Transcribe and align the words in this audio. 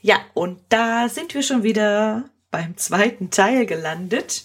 Ja, 0.00 0.16
und 0.34 0.60
da 0.70 1.08
sind 1.08 1.34
wir 1.34 1.42
schon 1.42 1.62
wieder 1.62 2.24
beim 2.50 2.76
zweiten 2.76 3.30
Teil 3.30 3.66
gelandet. 3.66 4.44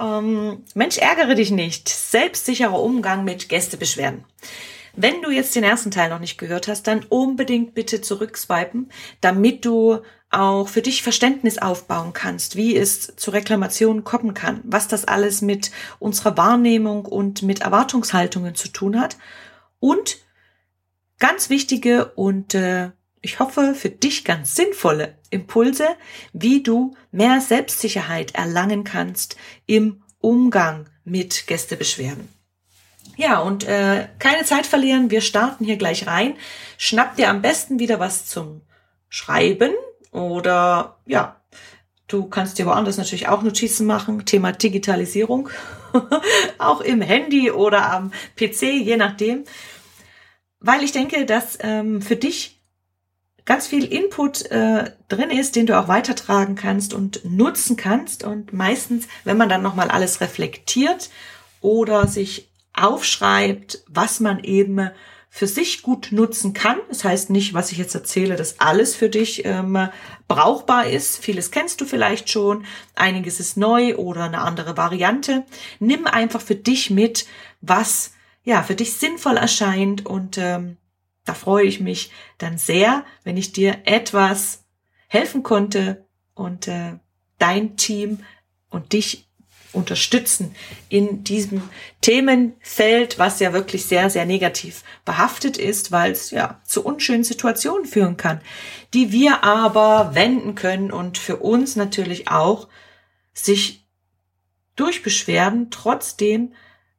Ähm, 0.00 0.64
Mensch, 0.74 0.98
ärgere 0.98 1.34
dich 1.34 1.50
nicht. 1.50 1.88
Selbstsicherer 1.88 2.80
Umgang 2.80 3.24
mit 3.24 3.48
Gästebeschwerden. 3.48 4.24
Wenn 4.96 5.22
du 5.22 5.30
jetzt 5.30 5.56
den 5.56 5.64
ersten 5.64 5.90
Teil 5.90 6.10
noch 6.10 6.20
nicht 6.20 6.38
gehört 6.38 6.68
hast, 6.68 6.86
dann 6.86 7.04
unbedingt 7.08 7.74
bitte 7.74 8.00
zurückswipen, 8.00 8.90
damit 9.20 9.64
du 9.64 9.98
auch 10.30 10.68
für 10.68 10.82
dich 10.82 11.02
Verständnis 11.02 11.58
aufbauen 11.58 12.12
kannst, 12.12 12.54
wie 12.54 12.76
es 12.76 13.14
zu 13.16 13.32
Reklamationen 13.32 14.04
kommen 14.04 14.34
kann, 14.34 14.60
was 14.64 14.86
das 14.86 15.04
alles 15.04 15.42
mit 15.42 15.72
unserer 15.98 16.36
Wahrnehmung 16.36 17.06
und 17.06 17.42
mit 17.42 17.62
Erwartungshaltungen 17.62 18.54
zu 18.54 18.68
tun 18.68 19.00
hat 19.00 19.16
und 19.80 20.18
ganz 21.18 21.50
wichtige 21.50 22.06
und 22.12 22.54
äh, 22.54 22.90
ich 23.24 23.38
hoffe 23.38 23.74
für 23.74 23.88
dich 23.88 24.24
ganz 24.24 24.54
sinnvolle 24.54 25.16
Impulse, 25.30 25.88
wie 26.34 26.62
du 26.62 26.94
mehr 27.10 27.40
Selbstsicherheit 27.40 28.34
erlangen 28.34 28.84
kannst 28.84 29.36
im 29.64 30.02
Umgang 30.20 30.90
mit 31.04 31.46
Gästebeschwerden. 31.46 32.28
Ja, 33.16 33.38
und 33.38 33.64
äh, 33.64 34.08
keine 34.18 34.44
Zeit 34.44 34.66
verlieren, 34.66 35.10
wir 35.10 35.22
starten 35.22 35.64
hier 35.64 35.76
gleich 35.76 36.06
rein. 36.06 36.36
Schnapp 36.76 37.16
dir 37.16 37.30
am 37.30 37.40
besten 37.40 37.78
wieder 37.78 37.98
was 37.98 38.26
zum 38.26 38.60
Schreiben 39.08 39.72
oder 40.10 40.98
ja, 41.06 41.40
du 42.08 42.26
kannst 42.26 42.58
dir 42.58 42.66
woanders 42.66 42.98
natürlich 42.98 43.28
auch 43.28 43.42
Notizen 43.42 43.86
machen. 43.86 44.26
Thema 44.26 44.52
Digitalisierung, 44.52 45.48
auch 46.58 46.82
im 46.82 47.00
Handy 47.00 47.50
oder 47.50 47.90
am 47.90 48.12
PC, 48.36 48.62
je 48.62 48.98
nachdem. 48.98 49.44
Weil 50.60 50.82
ich 50.82 50.92
denke, 50.92 51.24
dass 51.24 51.58
ähm, 51.62 52.02
für 52.02 52.16
dich 52.16 52.53
ganz 53.44 53.66
viel 53.66 53.84
Input 53.84 54.50
äh, 54.50 54.92
drin 55.08 55.30
ist, 55.30 55.56
den 55.56 55.66
du 55.66 55.78
auch 55.78 55.88
weitertragen 55.88 56.54
kannst 56.54 56.94
und 56.94 57.24
nutzen 57.24 57.76
kannst. 57.76 58.24
Und 58.24 58.52
meistens, 58.52 59.06
wenn 59.24 59.36
man 59.36 59.48
dann 59.48 59.62
nochmal 59.62 59.90
alles 59.90 60.20
reflektiert 60.20 61.10
oder 61.60 62.06
sich 62.06 62.48
aufschreibt, 62.74 63.84
was 63.88 64.20
man 64.20 64.42
eben 64.42 64.90
für 65.28 65.46
sich 65.48 65.82
gut 65.82 66.08
nutzen 66.12 66.52
kann. 66.52 66.76
Das 66.88 67.02
heißt 67.02 67.30
nicht, 67.30 67.54
was 67.54 67.72
ich 67.72 67.78
jetzt 67.78 67.94
erzähle, 67.96 68.36
dass 68.36 68.60
alles 68.60 68.94
für 68.94 69.08
dich 69.08 69.44
ähm, 69.44 69.88
brauchbar 70.28 70.86
ist. 70.86 71.18
Vieles 71.18 71.50
kennst 71.50 71.80
du 71.80 71.86
vielleicht 71.86 72.30
schon, 72.30 72.64
einiges 72.94 73.40
ist 73.40 73.56
neu 73.56 73.96
oder 73.96 74.24
eine 74.24 74.42
andere 74.42 74.76
Variante. 74.76 75.44
Nimm 75.80 76.06
einfach 76.06 76.40
für 76.40 76.54
dich 76.54 76.88
mit, 76.90 77.26
was 77.60 78.12
ja 78.44 78.62
für 78.62 78.76
dich 78.76 78.94
sinnvoll 78.94 79.36
erscheint 79.36 80.06
und 80.06 80.38
ähm, 80.38 80.76
da 81.24 81.34
freue 81.34 81.64
ich 81.64 81.80
mich 81.80 82.10
dann 82.38 82.58
sehr, 82.58 83.04
wenn 83.22 83.36
ich 83.36 83.52
dir 83.52 83.78
etwas 83.84 84.64
helfen 85.08 85.42
konnte 85.42 86.04
und 86.34 86.68
äh, 86.68 86.98
dein 87.38 87.76
Team 87.76 88.20
und 88.70 88.92
dich 88.92 89.28
unterstützen 89.72 90.54
in 90.88 91.24
diesem 91.24 91.62
Themenfeld, 92.00 93.18
was 93.18 93.40
ja 93.40 93.52
wirklich 93.52 93.86
sehr, 93.86 94.08
sehr 94.08 94.24
negativ 94.24 94.84
behaftet 95.04 95.56
ist, 95.56 95.92
weil 95.92 96.12
es 96.12 96.30
ja 96.30 96.60
zu 96.64 96.84
unschönen 96.84 97.24
Situationen 97.24 97.86
führen 97.86 98.16
kann, 98.16 98.40
die 98.92 99.12
wir 99.12 99.42
aber 99.42 100.14
wenden 100.14 100.54
können 100.54 100.92
und 100.92 101.18
für 101.18 101.36
uns 101.36 101.76
natürlich 101.76 102.28
auch 102.28 102.68
sich 103.32 103.84
durch 104.76 105.02
Beschwerden 105.02 105.70
trotzdem 105.70 106.52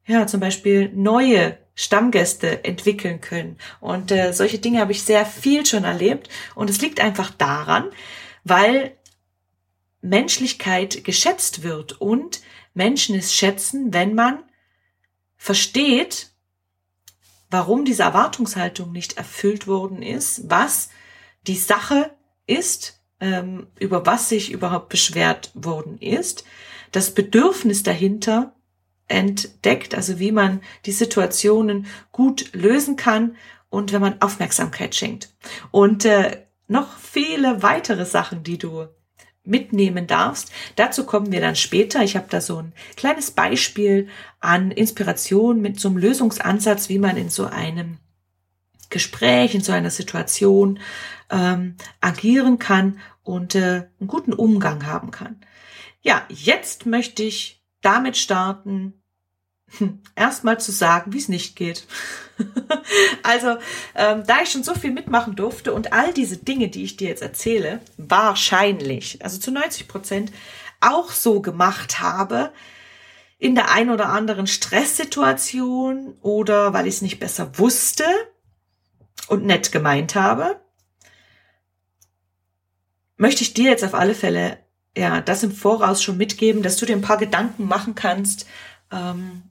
ja 0.06 0.26
zum 0.26 0.40
Beispiel 0.40 0.90
neue 0.94 1.58
Stammgäste 1.76 2.64
entwickeln 2.64 3.20
können. 3.20 3.58
Und 3.80 4.10
äh, 4.10 4.32
solche 4.32 4.58
Dinge 4.58 4.80
habe 4.80 4.92
ich 4.92 5.04
sehr 5.04 5.24
viel 5.24 5.64
schon 5.64 5.84
erlebt. 5.84 6.28
Und 6.54 6.70
es 6.70 6.80
liegt 6.80 7.00
einfach 7.00 7.30
daran, 7.30 7.90
weil 8.42 8.96
Menschlichkeit 10.00 11.04
geschätzt 11.04 11.62
wird 11.62 12.00
und 12.00 12.40
Menschen 12.74 13.14
es 13.14 13.34
schätzen, 13.34 13.92
wenn 13.92 14.14
man 14.14 14.42
versteht, 15.36 16.30
warum 17.50 17.84
diese 17.84 18.02
Erwartungshaltung 18.02 18.90
nicht 18.90 19.18
erfüllt 19.18 19.66
worden 19.66 20.02
ist, 20.02 20.48
was 20.50 20.88
die 21.46 21.56
Sache 21.56 22.10
ist, 22.46 23.00
ähm, 23.20 23.66
über 23.78 24.06
was 24.06 24.28
sich 24.30 24.50
überhaupt 24.50 24.88
beschwert 24.88 25.50
worden 25.54 25.98
ist, 25.98 26.44
das 26.92 27.12
Bedürfnis 27.12 27.82
dahinter 27.82 28.55
entdeckt, 29.08 29.94
also 29.94 30.18
wie 30.18 30.32
man 30.32 30.60
die 30.84 30.92
Situationen 30.92 31.86
gut 32.12 32.52
lösen 32.52 32.96
kann 32.96 33.36
und 33.68 33.92
wenn 33.92 34.00
man 34.00 34.20
Aufmerksamkeit 34.20 34.94
schenkt. 34.94 35.34
Und 35.70 36.04
äh, 36.04 36.42
noch 36.68 36.98
viele 36.98 37.62
weitere 37.62 38.04
Sachen, 38.04 38.42
die 38.42 38.58
du 38.58 38.88
mitnehmen 39.44 40.06
darfst. 40.06 40.52
Dazu 40.74 41.04
kommen 41.04 41.30
wir 41.30 41.40
dann 41.40 41.56
später. 41.56 42.02
Ich 42.02 42.16
habe 42.16 42.26
da 42.28 42.40
so 42.40 42.58
ein 42.58 42.72
kleines 42.96 43.30
Beispiel 43.30 44.08
an 44.40 44.70
Inspiration 44.72 45.60
mit 45.60 45.78
so 45.78 45.88
einem 45.88 45.98
Lösungsansatz, 45.98 46.88
wie 46.88 46.98
man 46.98 47.16
in 47.16 47.30
so 47.30 47.46
einem 47.46 47.98
Gespräch, 48.90 49.54
in 49.54 49.62
so 49.62 49.72
einer 49.72 49.90
Situation 49.90 50.80
ähm, 51.30 51.76
agieren 52.00 52.58
kann 52.58 52.98
und 53.22 53.54
äh, 53.54 53.86
einen 54.00 54.08
guten 54.08 54.32
Umgang 54.32 54.86
haben 54.86 55.10
kann. 55.10 55.40
Ja, 56.02 56.24
jetzt 56.28 56.86
möchte 56.86 57.22
ich 57.22 57.55
damit 57.86 58.16
starten, 58.16 59.00
hm, 59.78 60.02
erstmal 60.16 60.58
zu 60.58 60.72
sagen, 60.72 61.12
wie 61.12 61.18
es 61.18 61.28
nicht 61.28 61.54
geht. 61.54 61.86
also, 63.22 63.56
ähm, 63.94 64.24
da 64.26 64.42
ich 64.42 64.50
schon 64.50 64.64
so 64.64 64.74
viel 64.74 64.90
mitmachen 64.90 65.36
durfte 65.36 65.72
und 65.72 65.92
all 65.92 66.12
diese 66.12 66.36
Dinge, 66.36 66.68
die 66.68 66.82
ich 66.82 66.96
dir 66.96 67.08
jetzt 67.08 67.22
erzähle, 67.22 67.80
wahrscheinlich, 67.96 69.22
also 69.24 69.38
zu 69.38 69.52
90 69.52 69.86
Prozent, 69.86 70.32
auch 70.80 71.10
so 71.10 71.40
gemacht 71.40 72.00
habe, 72.00 72.52
in 73.38 73.54
der 73.54 73.70
ein 73.70 73.90
oder 73.90 74.08
anderen 74.08 74.46
Stresssituation 74.46 76.16
oder 76.22 76.72
weil 76.72 76.86
ich 76.86 76.96
es 76.96 77.02
nicht 77.02 77.20
besser 77.20 77.58
wusste 77.58 78.04
und 79.28 79.44
nett 79.44 79.70
gemeint 79.72 80.14
habe, 80.14 80.60
möchte 83.16 83.42
ich 83.42 83.54
dir 83.54 83.70
jetzt 83.70 83.84
auf 83.84 83.94
alle 83.94 84.14
Fälle 84.14 84.58
ja 84.96 85.20
das 85.20 85.42
im 85.42 85.52
Voraus 85.52 86.02
schon 86.02 86.16
mitgeben, 86.16 86.62
dass 86.62 86.76
du 86.76 86.86
dir 86.86 86.96
ein 86.96 87.02
paar 87.02 87.18
Gedanken 87.18 87.66
machen 87.66 87.94
kannst, 87.94 88.46
ähm, 88.90 89.42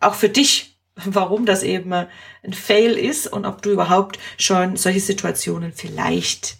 auch 0.00 0.14
für 0.14 0.28
dich, 0.28 0.78
warum 0.94 1.44
das 1.44 1.62
eben 1.62 1.92
ein 1.92 2.08
Fail 2.52 2.92
ist 2.92 3.26
und 3.26 3.44
ob 3.44 3.62
du 3.62 3.70
überhaupt 3.70 4.18
schon 4.38 4.76
solche 4.76 5.00
Situationen 5.00 5.72
vielleicht 5.72 6.58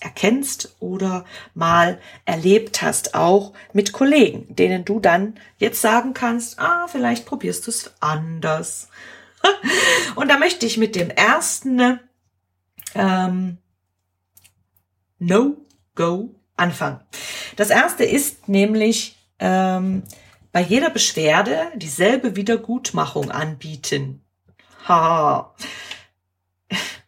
erkennst 0.00 0.76
oder 0.78 1.24
mal 1.54 1.98
erlebt 2.26 2.82
hast, 2.82 3.14
auch 3.14 3.54
mit 3.72 3.92
Kollegen, 3.92 4.54
denen 4.54 4.84
du 4.84 5.00
dann 5.00 5.40
jetzt 5.58 5.80
sagen 5.80 6.12
kannst, 6.14 6.58
ah, 6.58 6.86
vielleicht 6.86 7.24
probierst 7.24 7.66
du 7.66 7.70
es 7.70 7.92
anders. 8.00 8.88
und 10.16 10.28
da 10.28 10.38
möchte 10.38 10.66
ich 10.66 10.76
mit 10.76 10.94
dem 10.94 11.10
ersten 11.10 11.98
ähm, 12.94 13.58
No-Go 15.18 16.34
anfangen. 16.56 17.00
Das 17.56 17.70
erste 17.70 18.04
ist 18.04 18.48
nämlich 18.48 19.16
ähm, 19.38 20.02
bei 20.52 20.62
jeder 20.62 20.90
Beschwerde 20.90 21.66
dieselbe 21.74 22.36
Wiedergutmachung 22.36 23.30
anbieten. 23.30 24.22
Ha. 24.88 25.54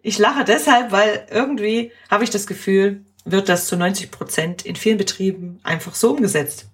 Ich 0.02 0.18
lache 0.18 0.44
deshalb, 0.44 0.92
weil 0.92 1.26
irgendwie 1.30 1.92
habe 2.10 2.24
ich 2.24 2.30
das 2.30 2.46
Gefühl, 2.46 3.04
wird 3.24 3.48
das 3.48 3.66
zu 3.66 3.76
90 3.76 4.10
Prozent 4.10 4.64
in 4.64 4.76
vielen 4.76 4.98
Betrieben 4.98 5.60
einfach 5.62 5.94
so 5.94 6.10
umgesetzt. 6.10 6.66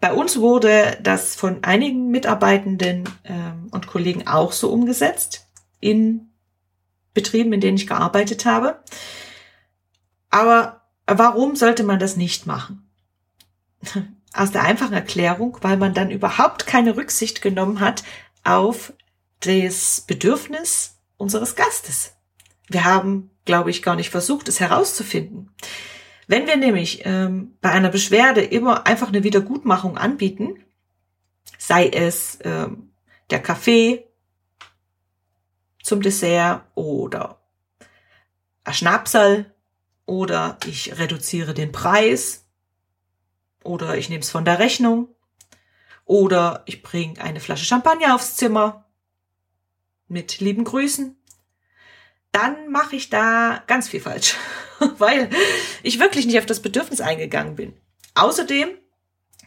Bei 0.00 0.12
uns 0.12 0.40
wurde 0.40 0.98
das 1.00 1.36
von 1.36 1.62
einigen 1.62 2.10
Mitarbeitenden 2.10 3.08
ähm, 3.24 3.68
und 3.70 3.86
Kollegen 3.86 4.26
auch 4.26 4.52
so 4.52 4.70
umgesetzt 4.70 5.46
in 5.78 6.32
Betrieben, 7.14 7.52
in 7.52 7.60
denen 7.60 7.76
ich 7.76 7.86
gearbeitet 7.86 8.44
habe. 8.44 8.82
Aber 10.30 10.81
warum 11.06 11.56
sollte 11.56 11.84
man 11.84 11.98
das 11.98 12.16
nicht 12.16 12.46
machen? 12.46 12.88
Aus 14.32 14.50
der 14.50 14.62
einfachen 14.62 14.94
Erklärung, 14.94 15.58
weil 15.60 15.76
man 15.76 15.94
dann 15.94 16.10
überhaupt 16.10 16.66
keine 16.66 16.96
Rücksicht 16.96 17.42
genommen 17.42 17.80
hat 17.80 18.02
auf 18.44 18.92
das 19.40 20.00
Bedürfnis 20.02 20.96
unseres 21.16 21.54
Gastes. 21.54 22.14
Wir 22.68 22.84
haben, 22.84 23.30
glaube 23.44 23.70
ich, 23.70 23.82
gar 23.82 23.96
nicht 23.96 24.10
versucht, 24.10 24.48
es 24.48 24.60
herauszufinden. 24.60 25.50
Wenn 26.26 26.46
wir 26.46 26.56
nämlich 26.56 27.02
ähm, 27.04 27.56
bei 27.60 27.70
einer 27.70 27.90
Beschwerde 27.90 28.42
immer 28.42 28.86
einfach 28.86 29.08
eine 29.08 29.24
Wiedergutmachung 29.24 29.98
anbieten, 29.98 30.64
sei 31.58 31.88
es 31.88 32.38
ähm, 32.44 32.92
der 33.30 33.40
Kaffee 33.42 34.06
zum 35.82 36.00
Dessert 36.00 36.64
oder 36.74 37.40
ein 38.64 38.74
Schnapsal 38.74 39.51
oder 40.12 40.58
ich 40.66 40.98
reduziere 40.98 41.54
den 41.54 41.72
Preis 41.72 42.44
oder 43.64 43.96
ich 43.96 44.10
nehme 44.10 44.20
es 44.20 44.30
von 44.30 44.44
der 44.44 44.58
Rechnung 44.58 45.08
oder 46.04 46.62
ich 46.66 46.82
bringe 46.82 47.18
eine 47.18 47.40
Flasche 47.40 47.64
Champagner 47.64 48.14
aufs 48.14 48.36
Zimmer 48.36 48.84
mit 50.08 50.40
lieben 50.40 50.64
Grüßen, 50.64 51.16
dann 52.30 52.68
mache 52.68 52.94
ich 52.94 53.08
da 53.08 53.62
ganz 53.66 53.88
viel 53.88 54.02
falsch, 54.02 54.36
weil 54.98 55.30
ich 55.82 55.98
wirklich 55.98 56.26
nicht 56.26 56.38
auf 56.38 56.44
das 56.44 56.60
Bedürfnis 56.60 57.00
eingegangen 57.00 57.56
bin. 57.56 57.72
Außerdem 58.14 58.68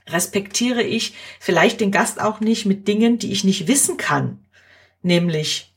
respektiere 0.08 0.82
ich 0.82 1.14
vielleicht 1.40 1.80
den 1.80 1.92
Gast 1.92 2.20
auch 2.20 2.40
nicht 2.40 2.66
mit 2.66 2.88
Dingen, 2.88 3.20
die 3.20 3.32
ich 3.32 3.44
nicht 3.44 3.68
wissen 3.68 3.98
kann, 3.98 4.44
nämlich 5.04 5.76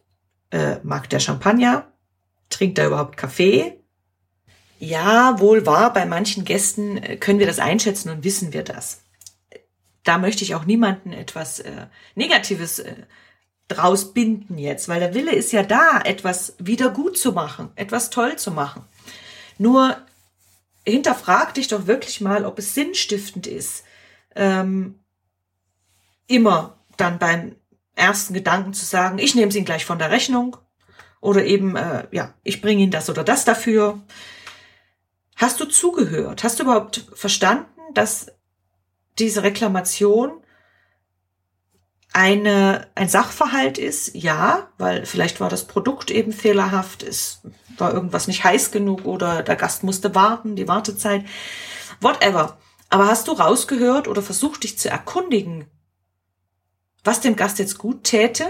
äh, 0.51 0.77
mag 0.83 1.11
der 1.11 1.21
Champagner, 1.21 1.93
trinkt 2.49 2.79
er 2.79 2.87
überhaupt 2.87 3.19
Kaffee? 3.19 3.78
Ja, 4.79 5.41
wohl 5.41 5.67
wahr, 5.67 5.93
bei 5.93 6.07
manchen 6.07 6.45
Gästen 6.45 6.97
äh, 6.99 7.17
können 7.17 7.41
wir 7.41 7.47
das 7.47 7.59
einschätzen 7.59 8.11
und 8.11 8.25
wissen 8.25 8.53
wir 8.53 8.63
das. 8.63 9.03
Da 10.05 10.19
möchte 10.19 10.45
ich 10.45 10.55
auch 10.55 10.65
niemanden 10.65 11.13
etwas 11.13 11.59
äh, 11.59 11.87
Negatives 12.15 12.79
äh, 12.79 12.95
draus 13.67 14.15
binden 14.15 14.57
jetzt, 14.57 14.89
weil 14.89 15.01
der 15.01 15.15
Wille 15.15 15.33
ist 15.33 15.53
ja 15.53 15.63
da, 15.63 16.01
etwas 16.05 16.55
wieder 16.59 16.91
gut 16.91 17.19
zu 17.19 17.33
machen, 17.33 17.71
etwas 17.75 18.11
toll 18.11 18.37
zu 18.37 18.51
machen. 18.51 18.85
Nur 19.59 19.97
hinterfrag 20.87 21.55
dich 21.55 21.69
doch 21.69 21.87
wirklich 21.87 22.21
mal, 22.21 22.47
ob 22.47 22.59
es 22.59 22.75
sinnstiftend 22.75 23.47
ist, 23.47 23.85
ähm, 24.35 25.01
immer 26.29 26.79
dann 26.97 27.19
beim 27.19 27.57
ersten 27.95 28.33
Gedanken 28.33 28.73
zu 28.73 28.85
sagen, 28.85 29.19
ich 29.19 29.35
nehme 29.35 29.49
es 29.49 29.57
Ihnen 29.57 29.67
gleich 29.67 29.85
von 29.85 29.99
der 29.99 30.11
Rechnung 30.11 30.57
oder 31.21 31.45
eben, 31.45 31.77
äh, 31.77 32.07
ja, 32.13 32.35
ich 32.45 32.63
bringe 32.63 32.83
Ihnen 32.83 32.93
das 32.93 33.11
oder 33.11 33.25
das 33.25 33.45
dafür. 33.45 34.01
Hast 35.39 35.61
du 35.61 35.67
zugehört? 35.67 36.43
Hast 36.43 36.59
du 36.59 36.65
überhaupt 36.65 37.07
verstanden, 37.15 37.71
dass 37.95 38.27
diese 39.21 39.45
Reklamation 39.45 40.33
eine, 42.13 42.89
ein 42.97 43.09
Sachverhalt 43.09 43.79
ist? 43.79 44.17
Ja, 44.17 44.73
weil 44.79 45.07
vielleicht 45.07 45.39
war 45.41 45.49
das 45.49 45.69
Produkt 45.69 46.11
eben 46.11 46.33
fehlerhaft, 46.33 47.05
es 47.05 47.43
war 47.77 47.95
irgendwas 47.95 48.27
nicht 48.27 48.43
heiß 48.43 48.73
genug 48.73 49.05
oder 49.05 49.45
der 49.45 49.55
Gast 49.55 49.85
musste 49.85 50.17
warten, 50.17 50.57
die 50.57 50.67
Wartezeit, 50.67 51.25
whatever. 52.01 52.59
Aber 52.91 53.07
hast 53.07 53.29
du 53.29 53.33
rausgehört 53.33 54.09
oder 54.09 54.23
versucht 54.23 54.65
dich 54.65 54.77
zu 54.77 54.91
erkundigen, 54.91 55.67
was 57.05 57.21
dem 57.21 57.37
Gast 57.37 57.61
jetzt 57.61 57.79
gut 57.79 58.03
täte, 58.03 58.45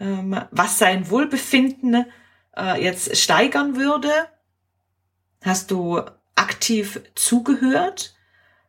ähm, 0.00 0.40
was 0.52 0.78
sein 0.78 1.10
Wohlbefinden 1.10 2.06
äh, 2.56 2.82
jetzt 2.82 3.14
steigern 3.14 3.76
würde? 3.76 4.08
Hast 5.44 5.70
du 5.70 6.00
aktiv 6.34 7.02
zugehört 7.14 8.14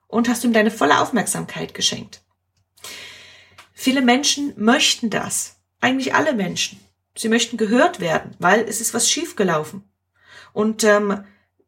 und 0.08 0.28
hast 0.28 0.44
ihm 0.44 0.52
deine 0.52 0.72
volle 0.72 1.00
Aufmerksamkeit 1.00 1.74
geschenkt? 1.74 2.22
Viele 3.74 4.02
Menschen 4.02 4.54
möchten 4.58 5.10
das. 5.10 5.56
Eigentlich 5.80 6.14
alle 6.16 6.34
Menschen. 6.34 6.80
Sie 7.18 7.30
möchten 7.30 7.56
gehört 7.56 8.02
werden, 8.02 8.36
weil 8.40 8.60
es 8.68 8.82
ist 8.82 8.94
was 8.94 9.10
schiefgelaufen. 9.10 9.90
Und 10.52 10.84
ähm, 10.84 11.24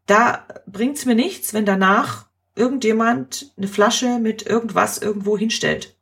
da 0.07 0.45
bringt's 0.65 1.05
mir 1.05 1.15
nichts, 1.15 1.53
wenn 1.53 1.65
danach 1.65 2.27
irgendjemand 2.55 3.53
eine 3.55 3.69
Flasche 3.69 4.19
mit 4.19 4.45
irgendwas 4.45 4.97
irgendwo 4.97 5.37
hinstellt. 5.37 5.95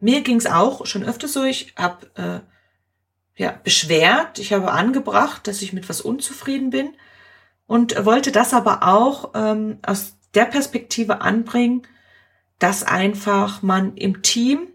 Mir 0.00 0.22
ging's 0.22 0.46
auch 0.46 0.86
schon 0.86 1.04
öfter 1.04 1.28
so, 1.28 1.44
ich 1.44 1.74
habe 1.76 2.10
äh, 2.16 2.57
ja, 3.38 3.58
beschwert, 3.62 4.40
ich 4.40 4.52
habe 4.52 4.72
angebracht, 4.72 5.46
dass 5.46 5.62
ich 5.62 5.72
mit 5.72 5.88
was 5.88 6.00
unzufrieden 6.00 6.70
bin 6.70 6.90
und 7.66 8.04
wollte 8.04 8.32
das 8.32 8.52
aber 8.52 8.82
auch 8.82 9.30
ähm, 9.34 9.78
aus 9.86 10.16
der 10.34 10.44
Perspektive 10.44 11.20
anbringen, 11.20 11.86
dass 12.58 12.82
einfach 12.82 13.62
man 13.62 13.96
im 13.96 14.22
Team 14.22 14.66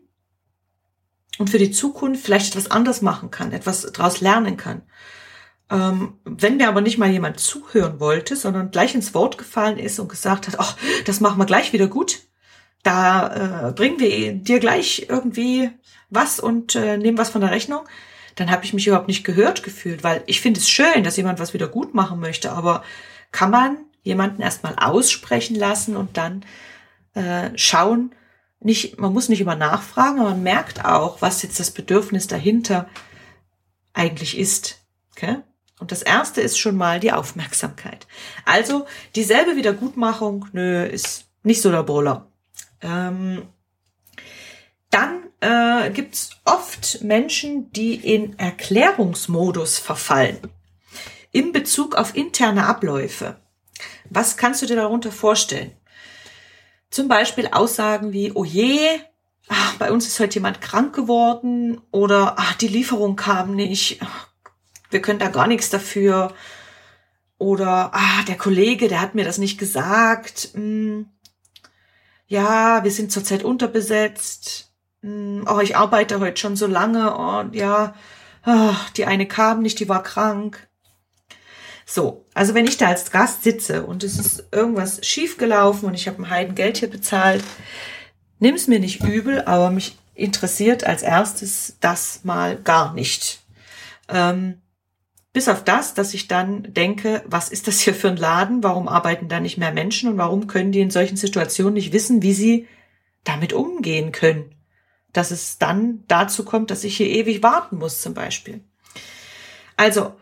und 1.40 1.50
für 1.50 1.58
die 1.58 1.72
Zukunft 1.72 2.24
vielleicht 2.24 2.56
etwas 2.56 2.72
anders 2.72 3.02
machen 3.02 3.32
kann, 3.32 3.52
etwas 3.52 3.82
daraus 3.92 4.22
lernen 4.22 4.56
kann. 4.56 4.84
Ähm, 5.70 6.14
wenn 6.24 6.56
mir 6.56 6.70
aber 6.70 6.80
nicht 6.80 6.98
mal 6.98 7.10
jemand 7.10 7.42
zuhören 7.42 8.00
wollte, 8.00 8.38
sondern 8.38 8.72
gleich 8.72 8.96
ins 8.96 9.14
Wort 9.14 9.38
gefallen 9.38 9.78
ist 9.78 10.00
und 10.00 10.08
gesagt 10.08 10.48
hat, 10.48 10.58
ach, 10.58 10.78
das 11.06 11.20
machen 11.20 11.38
wir 11.38 11.46
gleich 11.46 11.74
wieder 11.74 11.88
gut, 11.88 12.20
da 12.84 13.68
äh, 13.68 13.72
bringen 13.74 14.00
wir 14.00 14.34
dir 14.34 14.60
gleich 14.60 15.08
irgendwie 15.10 15.72
was 16.10 16.40
und 16.40 16.76
äh, 16.76 16.98
nehmen 16.98 17.18
was 17.18 17.30
von 17.30 17.42
der 17.42 17.52
Rechnung, 17.52 17.82
dann 18.36 18.52
habe 18.52 18.66
ich 18.66 18.74
mich 18.74 18.88
überhaupt 18.88 19.08
nicht 19.08 19.24
gehört 19.24 19.64
gefühlt, 19.64 20.04
weil 20.04 20.24
ich 20.26 20.42
finde 20.42 20.60
es 20.60 20.70
schön, 20.70 21.04
dass 21.04 21.18
jemand 21.18 21.40
was 21.40 21.54
wieder 21.54 21.68
gut 21.68 21.94
machen 21.94 22.20
möchte, 22.20 22.52
aber 22.52 22.84
kann 23.32 23.52
man 23.52 23.78
jemanden 24.04 24.42
erstmal 24.42 24.76
aussprechen 24.76 25.56
lassen 25.56 25.96
und 25.96 26.18
dann 26.18 26.46
äh, 27.14 27.50
schauen, 27.56 28.14
nicht, 28.60 29.00
man 29.00 29.14
muss 29.14 29.30
nicht 29.30 29.42
immer 29.42 29.56
nachfragen, 29.56 30.20
aber 30.20 30.32
man 30.32 30.44
merkt 30.44 30.86
auch, 30.86 31.22
was 31.22 31.42
jetzt 31.44 31.60
das 31.60 31.72
Bedürfnis 31.72 32.28
dahinter 32.28 32.88
eigentlich 33.94 34.38
ist. 34.38 34.80
Okay? 35.12 35.38
Und 35.80 35.92
das 35.92 36.02
erste 36.02 36.42
ist 36.42 36.58
schon 36.58 36.78
mal 36.78 37.00
die 37.00 37.12
Aufmerksamkeit. 37.12 38.08
Also 38.46 38.86
dieselbe 39.16 39.58
Wiedergutmachung, 39.58 40.48
nö, 40.54 40.86
ist 40.86 41.26
nicht 41.44 41.62
so 41.62 41.72
der 41.72 41.84
Boller. 41.84 42.28
Ähm, 42.82 43.44
dann 44.90 45.24
äh, 45.44 45.92
gibt 45.92 46.16
es 46.16 46.32
oft 46.46 47.04
Menschen, 47.04 47.72
die 47.72 47.96
in 47.96 48.40
Erklärungsmodus 48.40 49.78
verfallen 49.78 50.40
in 51.34 51.52
Bezug 51.52 51.96
auf 51.96 52.16
interne 52.16 52.68
Abläufe. 52.68 53.38
Was 54.10 54.38
kannst 54.38 54.62
du 54.62 54.68
dir 54.68 54.78
darunter 54.78 55.12
vorstellen? 55.12 55.72
Zum 56.90 57.08
Beispiel 57.08 57.48
Aussagen 57.52 58.14
wie, 58.14 58.32
oh 58.34 58.46
je, 58.46 59.00
ach, 59.50 59.76
bei 59.78 59.92
uns 59.92 60.08
ist 60.08 60.20
heute 60.20 60.36
jemand 60.36 60.62
krank 60.62 60.96
geworden 60.96 61.82
oder 61.92 62.36
ach, 62.38 62.54
die 62.54 62.68
Lieferung 62.68 63.16
kam 63.16 63.56
nicht, 63.56 64.00
wir 64.92 65.02
können 65.02 65.20
da 65.20 65.30
gar 65.30 65.48
nichts 65.48 65.70
dafür. 65.70 66.34
Oder 67.40 67.94
ah, 67.94 68.24
der 68.28 68.38
Kollege, 68.38 68.88
der 68.88 69.02
hat 69.02 69.16
mir 69.16 69.26
das 69.26 69.40
nicht 69.40 69.58
gesagt. 69.58 70.50
Hm, 70.54 71.10
ja, 72.28 72.84
wir 72.84 72.92
sind 72.92 73.12
zurzeit 73.12 73.44
unterbesetzt. 73.44 74.73
Hm, 75.04 75.46
oh, 75.48 75.60
ich 75.60 75.76
arbeite 75.76 76.20
heute 76.20 76.40
schon 76.40 76.56
so 76.56 76.66
lange. 76.66 77.16
Oh, 77.18 77.44
ja, 77.52 77.94
oh, 78.46 78.74
die 78.98 79.06
eine 79.06 79.28
kam 79.28 79.62
nicht, 79.62 79.80
die 79.80 79.90
war 79.90 80.02
krank. 80.02 80.68
So, 81.86 82.26
also 82.34 82.54
wenn 82.54 82.66
ich 82.66 82.78
da 82.78 82.88
als 82.88 83.12
Gast 83.12 83.44
sitze 83.44 83.86
und 83.86 84.04
es 84.04 84.18
ist 84.18 84.46
irgendwas 84.52 85.06
schiefgelaufen 85.06 85.88
und 85.88 85.96
ich 85.96 86.08
habe 86.08 86.20
ein 86.20 86.30
Heidengeld 86.30 86.78
hier 86.78 86.90
bezahlt, 86.90 87.44
nimm 88.40 88.56
es 88.56 88.68
mir 88.68 88.80
nicht 88.80 89.04
übel, 89.04 89.42
aber 89.44 89.70
mich 89.70 89.98
interessiert 90.16 90.86
als 90.86 91.04
erstes 91.04 91.76
das 91.82 92.22
mal 92.24 92.56
gar 92.58 92.94
nicht. 92.94 93.42
Ähm, 94.08 94.62
bis 95.34 95.50
auf 95.50 95.64
das, 95.64 95.94
dass 95.94 96.14
ich 96.14 96.28
dann 96.28 96.74
denke, 96.74 97.24
was 97.26 97.50
ist 97.50 97.68
das 97.68 97.82
hier 97.82 97.96
für 97.96 98.10
ein 98.10 98.18
Laden? 98.18 98.64
Warum 98.64 98.88
arbeiten 98.88 99.28
da 99.28 99.42
nicht 99.42 99.58
mehr 99.58 99.74
Menschen 99.74 100.10
und 100.10 100.18
warum 100.18 100.48
können 100.48 100.72
die 100.72 100.80
in 100.80 100.92
solchen 100.92 101.18
Situationen 101.18 101.74
nicht 101.74 101.92
wissen, 101.92 102.22
wie 102.22 102.34
sie 102.34 102.68
damit 103.26 103.52
umgehen 103.52 104.14
können? 104.14 104.54
Dass 105.14 105.32
es 105.32 105.58
dann 105.58 106.04
dazu 106.08 106.44
kommt, 106.44 106.72
dass 106.72 106.84
ich 106.84 106.98
hier 106.98 107.08
ewig 107.08 107.44
warten 107.44 107.78
muss 107.78 108.02
zum 108.02 108.14
Beispiel. 108.14 108.62
Also, 109.78 110.14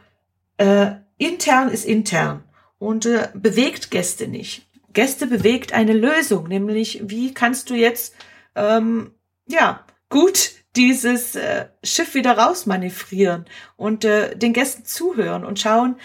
äh, 0.58 0.92
intern 1.18 1.70
ist 1.70 1.86
intern 1.86 2.44
und 2.78 3.06
äh, 3.06 3.30
bewegt 3.34 3.92
Gäste 3.92 4.28
nicht. 4.28 4.68
Gäste 4.94 5.28
bewegt 5.28 5.74
eine 5.74 5.94
Lösung, 5.94 6.48
nämlich 6.48 7.02
wie 7.06 7.34
kannst 7.34 7.70
du 7.70 7.76
jetzt 7.76 8.16
ähm, 8.56 9.12
ja 9.48 9.86
gut 10.10 10.52
dieses 10.76 11.36
äh, 11.36 11.68
Schiff 11.84 12.14
wieder 12.14 12.38
rausmanövrieren 12.38 13.46
und 13.76 14.06
äh, 14.06 14.36
den 14.36 14.54
Gästen 14.54 14.86
zuhören 14.86 15.46
und 15.46 15.60
schauen, 15.60 15.96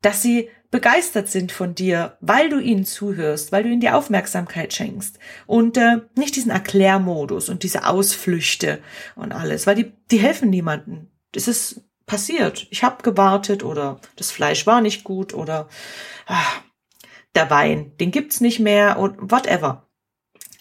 dass 0.00 0.22
sie 0.22 0.50
begeistert 0.72 1.28
sind 1.28 1.52
von 1.52 1.76
dir, 1.76 2.16
weil 2.20 2.48
du 2.48 2.58
ihnen 2.58 2.84
zuhörst, 2.84 3.52
weil 3.52 3.62
du 3.62 3.68
ihnen 3.68 3.80
die 3.80 3.90
Aufmerksamkeit 3.90 4.72
schenkst 4.72 5.18
und 5.46 5.76
äh, 5.76 5.98
nicht 6.16 6.34
diesen 6.34 6.50
Erklärmodus 6.50 7.50
und 7.50 7.62
diese 7.62 7.86
Ausflüchte 7.86 8.80
und 9.14 9.32
alles, 9.32 9.68
weil 9.68 9.76
die 9.76 9.92
die 10.10 10.18
helfen 10.18 10.50
niemanden. 10.50 11.10
Das 11.32 11.46
ist 11.46 11.82
passiert. 12.06 12.66
Ich 12.70 12.82
habe 12.82 13.02
gewartet 13.02 13.62
oder 13.62 14.00
das 14.16 14.30
Fleisch 14.30 14.66
war 14.66 14.80
nicht 14.80 15.04
gut 15.04 15.34
oder 15.34 15.68
ah, 16.26 16.52
der 17.34 17.50
Wein, 17.50 17.92
den 17.98 18.10
gibt's 18.10 18.40
nicht 18.40 18.58
mehr 18.58 18.98
und 18.98 19.30
whatever. 19.30 19.88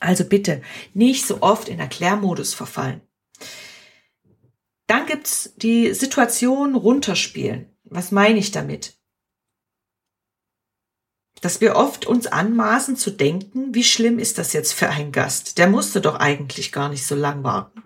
Also 0.02 0.26
bitte 0.26 0.62
nicht 0.94 1.26
so 1.26 1.42
oft 1.42 1.70
in 1.70 1.80
Erklärmodus 1.80 2.54
verfallen. 2.54 3.02
Dann 4.88 5.06
gibt's 5.06 5.54
die 5.56 5.94
Situation 5.94 6.76
runterspielen. 6.76 7.70
Was 7.86 8.12
meine 8.12 8.40
ich 8.40 8.52
damit? 8.52 9.01
Dass 11.42 11.60
wir 11.60 11.76
oft 11.76 12.06
uns 12.06 12.28
anmaßen 12.28 12.96
zu 12.96 13.10
denken, 13.12 13.74
wie 13.74 13.84
schlimm 13.84 14.20
ist 14.20 14.38
das 14.38 14.54
jetzt 14.54 14.74
für 14.74 14.90
einen 14.90 15.12
Gast? 15.12 15.58
Der 15.58 15.68
musste 15.68 16.00
doch 16.00 16.16
eigentlich 16.16 16.72
gar 16.72 16.90
nicht 16.90 17.06
so 17.06 17.16
lang 17.16 17.44
warten. 17.44 17.84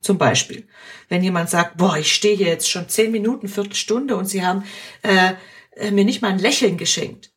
Zum 0.00 0.18
Beispiel, 0.18 0.68
wenn 1.08 1.24
jemand 1.24 1.50
sagt, 1.50 1.76
boah, 1.76 1.96
ich 1.96 2.14
stehe 2.14 2.36
hier 2.36 2.46
jetzt 2.46 2.70
schon 2.70 2.88
zehn 2.88 3.10
Minuten, 3.10 3.48
Viertelstunde 3.48 4.16
und 4.16 4.26
Sie 4.26 4.44
haben 4.44 4.64
äh, 5.02 5.34
mir 5.90 6.04
nicht 6.04 6.22
mal 6.22 6.28
ein 6.28 6.38
Lächeln 6.38 6.76
geschenkt. 6.76 7.32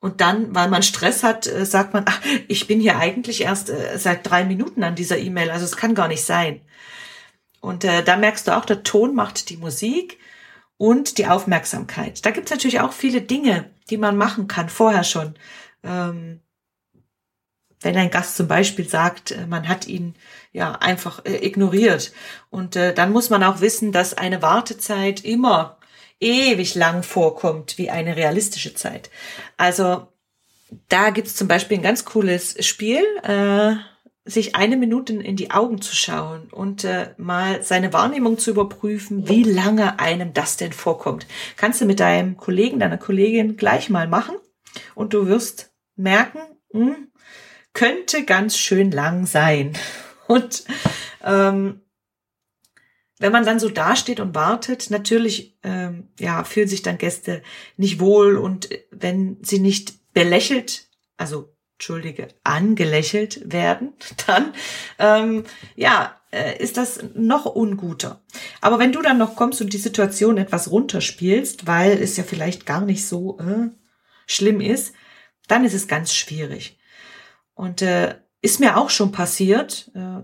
Und 0.00 0.20
dann, 0.20 0.54
weil 0.54 0.68
man 0.68 0.82
Stress 0.82 1.22
hat, 1.22 1.46
äh, 1.46 1.64
sagt 1.64 1.94
man, 1.94 2.04
ach, 2.06 2.20
ich 2.48 2.66
bin 2.66 2.80
hier 2.80 2.98
eigentlich 2.98 3.40
erst 3.40 3.70
äh, 3.70 3.98
seit 3.98 4.28
drei 4.28 4.44
Minuten 4.44 4.84
an 4.84 4.94
dieser 4.94 5.18
E-Mail, 5.18 5.50
also 5.50 5.64
es 5.64 5.76
kann 5.76 5.94
gar 5.94 6.08
nicht 6.08 6.22
sein. 6.22 6.60
Und 7.60 7.84
äh, 7.84 8.04
da 8.04 8.16
merkst 8.16 8.46
du 8.46 8.56
auch, 8.56 8.64
der 8.64 8.82
Ton 8.82 9.14
macht 9.14 9.48
die 9.48 9.56
Musik 9.56 10.18
und 10.78 11.18
die 11.18 11.26
Aufmerksamkeit. 11.26 12.24
Da 12.24 12.30
gibt 12.30 12.46
es 12.46 12.50
natürlich 12.50 12.80
auch 12.80 12.92
viele 12.92 13.22
Dinge, 13.22 13.70
die 13.90 13.96
man 13.96 14.16
machen 14.16 14.48
kann, 14.48 14.68
vorher 14.68 15.04
schon. 15.04 15.34
Ähm, 15.82 16.40
wenn 17.80 17.96
ein 17.96 18.10
Gast 18.10 18.36
zum 18.36 18.48
Beispiel 18.48 18.88
sagt, 18.88 19.30
äh, 19.30 19.46
man 19.46 19.68
hat 19.68 19.86
ihn 19.86 20.14
ja 20.52 20.72
einfach 20.72 21.24
äh, 21.24 21.46
ignoriert. 21.46 22.12
Und 22.50 22.76
äh, 22.76 22.94
dann 22.94 23.12
muss 23.12 23.30
man 23.30 23.42
auch 23.42 23.60
wissen, 23.60 23.92
dass 23.92 24.14
eine 24.14 24.42
Wartezeit 24.42 25.24
immer 25.24 25.78
ewig 26.20 26.74
lang 26.74 27.02
vorkommt 27.02 27.78
wie 27.78 27.90
eine 27.90 28.16
realistische 28.16 28.74
Zeit. 28.74 29.10
Also 29.56 30.08
da 30.88 31.10
gibt's 31.10 31.36
zum 31.36 31.48
Beispiel 31.48 31.78
ein 31.78 31.82
ganz 31.82 32.04
cooles 32.04 32.64
Spiel, 32.66 33.04
äh, 33.22 33.76
sich 34.26 34.56
eine 34.56 34.76
Minute 34.76 35.14
in 35.14 35.36
die 35.36 35.52
Augen 35.52 35.80
zu 35.80 35.94
schauen 35.94 36.48
und 36.50 36.84
äh, 36.84 37.14
mal 37.16 37.62
seine 37.62 37.92
Wahrnehmung 37.92 38.38
zu 38.38 38.50
überprüfen, 38.50 39.28
wie 39.28 39.44
lange 39.44 39.98
einem 40.00 40.32
das 40.34 40.56
denn 40.56 40.72
vorkommt. 40.72 41.26
Kannst 41.56 41.80
du 41.80 41.86
mit 41.86 42.00
deinem 42.00 42.36
Kollegen, 42.36 42.80
deiner 42.80 42.98
Kollegin 42.98 43.56
gleich 43.56 43.88
mal 43.88 44.08
machen 44.08 44.36
und 44.94 45.14
du 45.14 45.26
wirst 45.26 45.72
merken, 45.94 46.40
mh, 46.72 46.86
hm, 46.86 47.08
könnte 47.72 48.24
ganz 48.24 48.58
schön 48.58 48.90
lang 48.90 49.26
sein. 49.26 49.72
Und 50.28 50.64
ähm, 51.22 51.82
wenn 53.20 53.32
man 53.32 53.44
dann 53.44 53.60
so 53.60 53.68
dasteht 53.68 54.18
und 54.18 54.34
wartet, 54.34 54.90
natürlich 54.90 55.56
ähm, 55.62 56.08
ja 56.18 56.42
fühlen 56.42 56.68
sich 56.68 56.82
dann 56.82 56.98
Gäste 56.98 57.42
nicht 57.76 58.00
wohl 58.00 58.36
und 58.36 58.68
wenn 58.90 59.38
sie 59.42 59.60
nicht 59.60 60.12
belächelt, 60.12 60.88
also 61.16 61.55
entschuldige, 61.76 62.28
angelächelt 62.42 63.52
werden, 63.52 63.92
dann 64.26 64.54
ähm, 64.98 65.44
ja 65.74 66.16
äh, 66.32 66.58
ist 66.58 66.76
das 66.76 67.00
noch 67.14 67.46
unguter. 67.46 68.20
Aber 68.60 68.78
wenn 68.78 68.92
du 68.92 69.02
dann 69.02 69.18
noch 69.18 69.36
kommst 69.36 69.60
und 69.60 69.72
die 69.72 69.78
Situation 69.78 70.38
etwas 70.38 70.70
runterspielst, 70.70 71.66
weil 71.66 71.92
es 71.92 72.16
ja 72.16 72.24
vielleicht 72.24 72.66
gar 72.66 72.80
nicht 72.80 73.06
so 73.06 73.38
äh, 73.38 73.68
schlimm 74.26 74.60
ist, 74.60 74.94
dann 75.48 75.64
ist 75.64 75.74
es 75.74 75.88
ganz 75.88 76.14
schwierig. 76.14 76.78
Und 77.54 77.82
äh, 77.82 78.16
ist 78.42 78.60
mir 78.60 78.76
auch 78.76 78.90
schon 78.90 79.12
passiert 79.12 79.90
äh, 79.94 80.22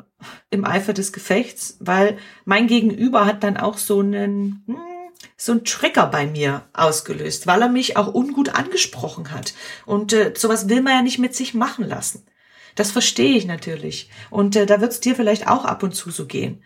im 0.50 0.64
Eifer 0.64 0.92
des 0.92 1.12
Gefechts, 1.12 1.76
weil 1.80 2.18
mein 2.44 2.66
Gegenüber 2.66 3.26
hat 3.26 3.42
dann 3.42 3.56
auch 3.56 3.78
so 3.78 4.00
einen 4.00 4.64
hm, 4.66 4.91
so 5.36 5.52
einen 5.52 5.64
Trigger 5.64 6.06
bei 6.06 6.26
mir 6.26 6.68
ausgelöst, 6.72 7.46
weil 7.46 7.62
er 7.62 7.68
mich 7.68 7.96
auch 7.96 8.12
ungut 8.12 8.50
angesprochen 8.50 9.30
hat. 9.30 9.54
Und 9.86 10.12
äh, 10.12 10.32
sowas 10.36 10.68
will 10.68 10.82
man 10.82 10.94
ja 10.94 11.02
nicht 11.02 11.18
mit 11.18 11.34
sich 11.34 11.54
machen 11.54 11.86
lassen. 11.86 12.26
Das 12.74 12.90
verstehe 12.90 13.36
ich 13.36 13.46
natürlich. 13.46 14.10
Und 14.30 14.56
äh, 14.56 14.66
da 14.66 14.80
wird 14.80 14.92
es 14.92 15.00
dir 15.00 15.14
vielleicht 15.14 15.48
auch 15.48 15.64
ab 15.64 15.82
und 15.82 15.94
zu 15.94 16.10
so 16.10 16.26
gehen. 16.26 16.62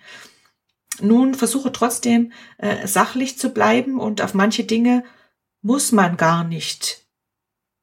Nun 1.01 1.35
versuche 1.35 1.73
trotzdem 1.73 2.33
äh, 2.59 2.87
sachlich 2.87 3.39
zu 3.39 3.51
bleiben 3.51 4.01
und 4.01 4.23
auf 4.23 4.35
manche 4.35 4.65
Dinge 4.65 5.05
muss 5.63 5.93
man 5.93 6.17
gar 6.17 6.45
nicht 6.45 7.07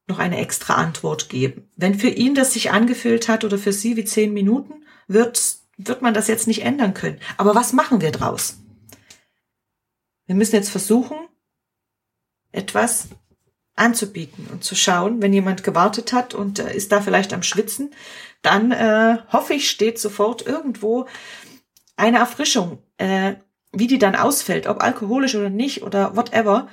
noch 0.07 0.19
eine 0.19 0.37
extra 0.37 0.75
Antwort 0.75 1.29
geben. 1.29 1.69
Wenn 1.75 1.95
für 1.95 2.09
ihn 2.09 2.35
das 2.35 2.53
sich 2.53 2.71
angefühlt 2.71 3.29
hat 3.29 3.43
oder 3.43 3.57
für 3.57 3.73
sie 3.73 3.95
wie 3.95 4.03
zehn 4.03 4.33
Minuten, 4.33 4.85
wird, 5.07 5.41
wird 5.77 6.01
man 6.01 6.13
das 6.13 6.27
jetzt 6.27 6.47
nicht 6.47 6.63
ändern 6.63 6.93
können. 6.93 7.19
Aber 7.37 7.55
was 7.55 7.73
machen 7.73 8.01
wir 8.01 8.11
draus? 8.11 8.62
Wir 10.25 10.35
müssen 10.35 10.55
jetzt 10.55 10.69
versuchen, 10.69 11.17
etwas 12.51 13.09
anzubieten 13.75 14.47
und 14.51 14.63
zu 14.63 14.75
schauen, 14.75 15.21
wenn 15.21 15.33
jemand 15.33 15.63
gewartet 15.63 16.13
hat 16.13 16.33
und 16.33 16.59
äh, 16.59 16.75
ist 16.75 16.91
da 16.91 17.01
vielleicht 17.01 17.33
am 17.33 17.43
Schwitzen, 17.43 17.93
dann 18.41 18.71
äh, 18.71 19.17
hoffe 19.31 19.53
ich, 19.53 19.69
steht 19.69 19.99
sofort 19.99 20.45
irgendwo 20.45 21.07
eine 21.95 22.19
Erfrischung, 22.19 22.79
äh, 22.97 23.35
wie 23.71 23.87
die 23.87 23.97
dann 23.97 24.15
ausfällt, 24.15 24.67
ob 24.67 24.83
alkoholisch 24.83 25.35
oder 25.35 25.49
nicht 25.49 25.81
oder 25.81 26.15
whatever. 26.15 26.67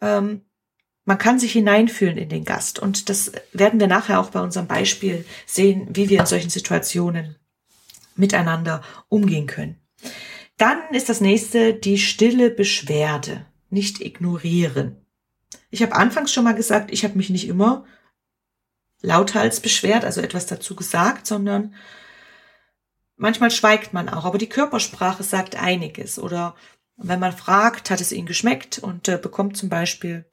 Ähm, 0.00 0.42
man 1.06 1.18
kann 1.18 1.38
sich 1.38 1.52
hineinfühlen 1.52 2.18
in 2.18 2.28
den 2.28 2.44
Gast. 2.44 2.78
Und 2.78 3.08
das 3.08 3.32
werden 3.52 3.80
wir 3.80 3.86
nachher 3.86 4.20
auch 4.20 4.30
bei 4.30 4.40
unserem 4.40 4.66
Beispiel 4.66 5.24
sehen, 5.46 5.88
wie 5.90 6.08
wir 6.08 6.20
in 6.20 6.26
solchen 6.26 6.50
Situationen 6.50 7.36
miteinander 8.16 8.82
umgehen 9.08 9.46
können. 9.46 9.80
Dann 10.56 10.78
ist 10.92 11.08
das 11.08 11.20
nächste 11.20 11.74
die 11.74 11.98
stille 11.98 12.50
Beschwerde. 12.50 13.46
Nicht 13.70 14.00
ignorieren. 14.00 15.04
Ich 15.70 15.82
habe 15.82 15.94
anfangs 15.94 16.32
schon 16.32 16.44
mal 16.44 16.54
gesagt, 16.54 16.92
ich 16.92 17.04
habe 17.04 17.16
mich 17.16 17.30
nicht 17.30 17.48
immer 17.48 17.84
lauthals 19.02 19.60
beschwert, 19.60 20.04
also 20.04 20.20
etwas 20.20 20.46
dazu 20.46 20.76
gesagt, 20.76 21.26
sondern 21.26 21.74
manchmal 23.16 23.50
schweigt 23.50 23.92
man 23.92 24.08
auch. 24.08 24.24
Aber 24.24 24.38
die 24.38 24.48
Körpersprache 24.48 25.22
sagt 25.22 25.56
einiges. 25.56 26.18
Oder 26.18 26.54
wenn 26.96 27.20
man 27.20 27.32
fragt, 27.32 27.90
hat 27.90 28.00
es 28.00 28.12
ihnen 28.12 28.26
geschmeckt 28.26 28.78
und 28.78 29.08
äh, 29.08 29.18
bekommt 29.18 29.56
zum 29.56 29.68
Beispiel 29.68 30.24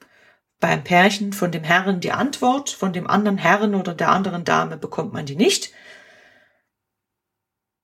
beim 0.60 0.84
Pärchen 0.84 1.34
von 1.34 1.52
dem 1.52 1.64
Herrn 1.64 2.00
die 2.00 2.12
Antwort, 2.12 2.70
von 2.70 2.94
dem 2.94 3.08
anderen 3.08 3.40
Herrn 3.40 3.74
oder 3.74 3.96
der 3.96 4.10
anderen 4.10 4.46
Dame 4.46 4.78
bekommt 4.78 5.12
man 5.12 5.26
die 5.26 5.36
nicht. 5.36 5.72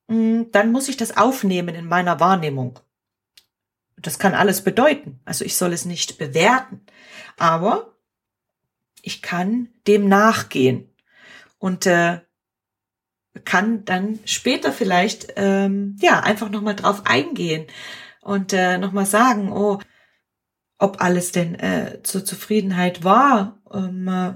Mm, 0.07 0.43
dann 0.51 0.71
muss 0.71 0.89
ich 0.89 0.97
das 0.97 1.17
aufnehmen 1.17 1.75
in 1.75 1.85
meiner 1.85 2.19
Wahrnehmung. 2.19 2.79
Das 3.97 4.19
kann 4.19 4.33
alles 4.33 4.63
bedeuten. 4.63 5.19
Also 5.25 5.43
ich 5.45 5.55
soll 5.55 5.73
es 5.73 5.85
nicht 5.85 6.17
bewerten. 6.17 6.85
Aber 7.37 7.95
ich 9.01 9.21
kann 9.21 9.69
dem 9.87 10.07
nachgehen 10.07 10.89
und 11.59 11.85
äh, 11.85 12.21
kann 13.45 13.85
dann 13.85 14.19
später 14.25 14.71
vielleicht 14.71 15.33
ähm, 15.35 15.95
ja 16.01 16.19
einfach 16.21 16.49
nochmal 16.49 16.75
drauf 16.75 17.03
eingehen 17.05 17.67
und 18.21 18.53
äh, 18.53 18.77
nochmal 18.77 19.05
sagen, 19.05 19.51
oh, 19.51 19.79
ob 20.79 21.01
alles 21.01 21.31
denn 21.31 21.55
äh, 21.55 22.01
zur 22.03 22.25
Zufriedenheit 22.25 23.03
war, 23.03 23.59
ähm, 23.71 24.07
äh, 24.07 24.33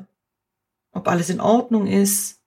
ob 0.92 1.08
alles 1.08 1.30
in 1.30 1.42
Ordnung 1.42 1.88
ist 1.88 2.41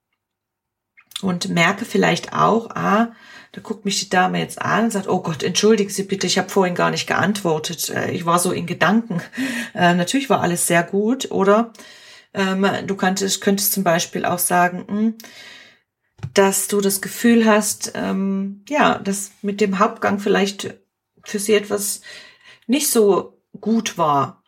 und 1.23 1.49
merke 1.49 1.85
vielleicht 1.85 2.33
auch, 2.33 2.71
ah, 2.71 3.13
da 3.53 3.61
guckt 3.61 3.85
mich 3.85 4.01
die 4.01 4.09
Dame 4.09 4.41
jetzt 4.41 4.61
an 4.61 4.85
und 4.85 4.91
sagt, 4.91 5.09
oh 5.09 5.21
Gott, 5.21 5.43
entschuldigen 5.43 5.91
Sie 5.91 6.03
bitte, 6.03 6.27
ich 6.27 6.39
habe 6.39 6.49
vorhin 6.49 6.75
gar 6.75 6.91
nicht 6.91 7.07
geantwortet, 7.07 7.89
äh, 7.91 8.11
ich 8.11 8.27
war 8.27 8.39
so 8.39 8.53
in 8.53 8.67
Gedanken. 8.67 9.21
Äh, 9.77 9.95
natürlich 9.95 10.31
war 10.31 10.41
alles 10.41 10.69
sehr 10.69 10.85
gut, 10.85 11.33
oder 11.33 11.73
ähm, 12.33 12.65
du 12.87 12.95
könntest, 12.95 13.41
könntest 13.41 13.73
zum 13.73 13.83
Beispiel 13.83 14.25
auch 14.25 14.39
sagen, 14.39 14.85
hm, 14.87 15.15
dass 16.33 16.69
du 16.69 16.81
das 16.81 17.01
Gefühl 17.01 17.45
hast, 17.45 17.93
ähm, 17.97 18.65
ja, 18.69 19.01
dass 19.01 19.33
mit 19.43 19.61
dem 19.61 19.81
Hauptgang 19.81 20.21
vielleicht 20.21 20.75
für 21.25 21.41
sie 21.41 21.55
etwas 21.55 22.03
nicht 22.69 22.89
so 22.89 23.43
gut 23.61 23.99
war. 23.99 24.43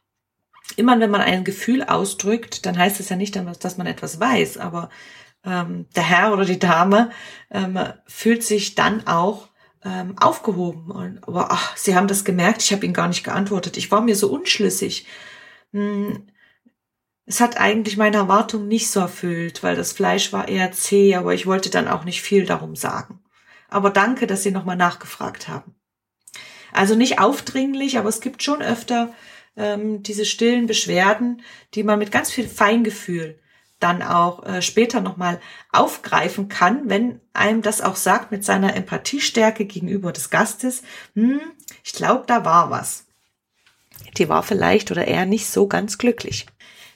Immer 0.76 0.98
wenn 1.00 1.10
man 1.10 1.20
ein 1.20 1.44
Gefühl 1.44 1.82
ausdrückt, 1.82 2.66
dann 2.66 2.78
heißt 2.78 3.00
es 3.00 3.08
ja 3.08 3.16
nicht, 3.16 3.36
dass 3.60 3.76
man 3.78 3.86
etwas 3.86 4.20
weiß, 4.20 4.58
aber 4.58 4.90
ähm, 5.46 5.86
der 5.94 6.02
Herr 6.02 6.32
oder 6.32 6.44
die 6.44 6.58
Dame 6.58 7.10
ähm, 7.50 7.78
fühlt 8.06 8.42
sich 8.42 8.74
dann 8.74 9.06
auch 9.06 9.48
ähm, 9.84 10.18
aufgehoben. 10.18 10.90
Und, 10.90 11.26
aber 11.26 11.50
ach, 11.50 11.76
sie 11.76 11.94
haben 11.94 12.08
das 12.08 12.24
gemerkt, 12.24 12.62
ich 12.62 12.72
habe 12.72 12.84
ihnen 12.84 12.94
gar 12.94 13.08
nicht 13.08 13.24
geantwortet. 13.24 13.76
Ich 13.76 13.90
war 13.90 14.02
mir 14.02 14.16
so 14.16 14.30
unschlüssig. 14.30 15.06
Hm, 15.72 16.26
es 17.24 17.40
hat 17.40 17.58
eigentlich 17.58 17.96
meine 17.96 18.18
Erwartung 18.18 18.68
nicht 18.68 18.90
so 18.90 19.00
erfüllt, 19.00 19.62
weil 19.62 19.76
das 19.76 19.92
Fleisch 19.92 20.32
war 20.32 20.48
eher 20.48 20.72
zäh, 20.72 21.16
aber 21.16 21.34
ich 21.34 21.46
wollte 21.46 21.70
dann 21.70 21.88
auch 21.88 22.04
nicht 22.04 22.22
viel 22.22 22.44
darum 22.46 22.76
sagen. 22.76 23.20
Aber 23.68 23.90
danke, 23.90 24.26
dass 24.26 24.42
Sie 24.42 24.52
nochmal 24.52 24.76
nachgefragt 24.76 25.48
haben. 25.48 25.74
Also 26.72 26.94
nicht 26.94 27.18
aufdringlich, 27.18 27.98
aber 27.98 28.08
es 28.08 28.20
gibt 28.20 28.42
schon 28.42 28.62
öfter 28.62 29.12
ähm, 29.56 30.02
diese 30.02 30.24
stillen 30.24 30.66
Beschwerden, 30.66 31.42
die 31.74 31.82
man 31.82 31.98
mit 31.98 32.12
ganz 32.12 32.30
viel 32.30 32.48
Feingefühl 32.48 33.40
dann 33.80 34.02
auch 34.02 34.44
äh, 34.46 34.62
später 34.62 35.00
nochmal 35.00 35.40
aufgreifen 35.72 36.48
kann, 36.48 36.88
wenn 36.88 37.20
einem 37.32 37.62
das 37.62 37.80
auch 37.80 37.96
sagt 37.96 38.32
mit 38.32 38.44
seiner 38.44 38.74
Empathiestärke 38.74 39.66
gegenüber 39.66 40.12
des 40.12 40.30
Gastes, 40.30 40.82
hm, 41.14 41.40
ich 41.84 41.92
glaube, 41.92 42.24
da 42.26 42.44
war 42.44 42.70
was. 42.70 43.04
Die 44.16 44.28
war 44.28 44.42
vielleicht 44.42 44.90
oder 44.90 45.06
eher 45.06 45.26
nicht 45.26 45.48
so 45.48 45.66
ganz 45.66 45.98
glücklich. 45.98 46.46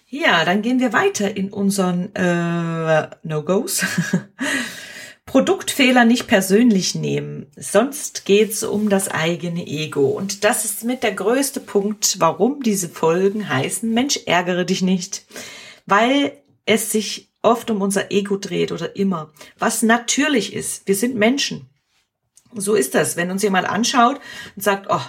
Ja, 0.08 0.44
dann 0.44 0.62
gehen 0.62 0.80
wir 0.80 0.92
weiter 0.92 1.37
in 1.37 1.52
unseren 1.52 2.14
äh, 2.16 3.08
No-Gos. 3.22 3.84
Produktfehler 5.30 6.04
nicht 6.04 6.26
persönlich 6.26 6.96
nehmen, 6.96 7.46
sonst 7.56 8.25
geht's 8.25 8.64
um 8.64 8.88
das 8.88 9.06
eigene 9.06 9.64
Ego. 9.64 10.08
Und 10.08 10.42
das 10.42 10.64
ist 10.64 10.82
mit 10.82 11.04
der 11.04 11.12
größte 11.12 11.60
Punkt, 11.60 12.16
warum 12.18 12.64
diese 12.64 12.88
Folgen 12.88 13.49
heißen, 13.49 13.88
Mensch, 13.88 14.18
ärgere 14.26 14.64
dich 14.64 14.82
nicht. 14.82 15.25
Weil 15.87 16.32
es 16.70 16.92
sich 16.92 17.32
oft 17.42 17.70
um 17.70 17.82
unser 17.82 18.12
Ego 18.12 18.36
dreht 18.36 18.70
oder 18.70 18.94
immer. 18.94 19.32
Was 19.58 19.82
natürlich 19.82 20.52
ist, 20.52 20.86
wir 20.86 20.94
sind 20.94 21.16
Menschen. 21.16 21.68
So 22.54 22.74
ist 22.74 22.94
das. 22.94 23.16
Wenn 23.16 23.30
uns 23.30 23.42
jemand 23.42 23.68
anschaut 23.68 24.20
und 24.54 24.62
sagt, 24.62 24.86
oh, 24.88 25.00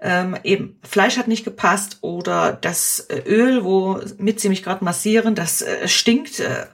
ähm, 0.00 0.36
eben 0.44 0.80
Fleisch 0.82 1.16
hat 1.16 1.28
nicht 1.28 1.44
gepasst 1.44 1.98
oder 2.02 2.52
das 2.52 3.00
äh, 3.00 3.22
Öl, 3.26 3.64
womit 3.64 4.40
sie 4.40 4.48
mich 4.48 4.62
gerade 4.62 4.84
massieren, 4.84 5.34
das 5.34 5.62
äh, 5.62 5.88
stinkt 5.88 6.40
äh, 6.40 6.66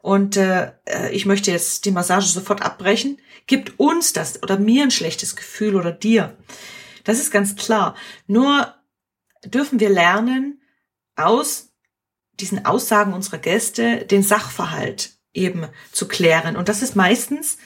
und 0.00 0.36
äh, 0.36 0.72
äh, 0.84 1.12
ich 1.12 1.26
möchte 1.26 1.52
jetzt 1.52 1.84
die 1.84 1.92
Massage 1.92 2.26
sofort 2.26 2.62
abbrechen, 2.62 3.18
gibt 3.46 3.78
uns 3.78 4.12
das 4.12 4.42
oder 4.42 4.58
mir 4.58 4.82
ein 4.82 4.90
schlechtes 4.90 5.36
Gefühl 5.36 5.76
oder 5.76 5.92
dir. 5.92 6.36
Das 7.04 7.18
ist 7.18 7.30
ganz 7.30 7.56
klar. 7.56 7.96
Nur 8.26 8.72
dürfen 9.44 9.80
wir 9.80 9.90
lernen, 9.90 10.60
aus 11.16 11.71
diesen 12.40 12.64
Aussagen 12.64 13.12
unserer 13.12 13.38
Gäste 13.38 14.04
den 14.04 14.22
Sachverhalt 14.22 15.12
eben 15.34 15.66
zu 15.92 16.08
klären. 16.08 16.56
Und 16.56 16.68
das 16.68 16.82
ist 16.82 16.96
meistens 16.96 17.58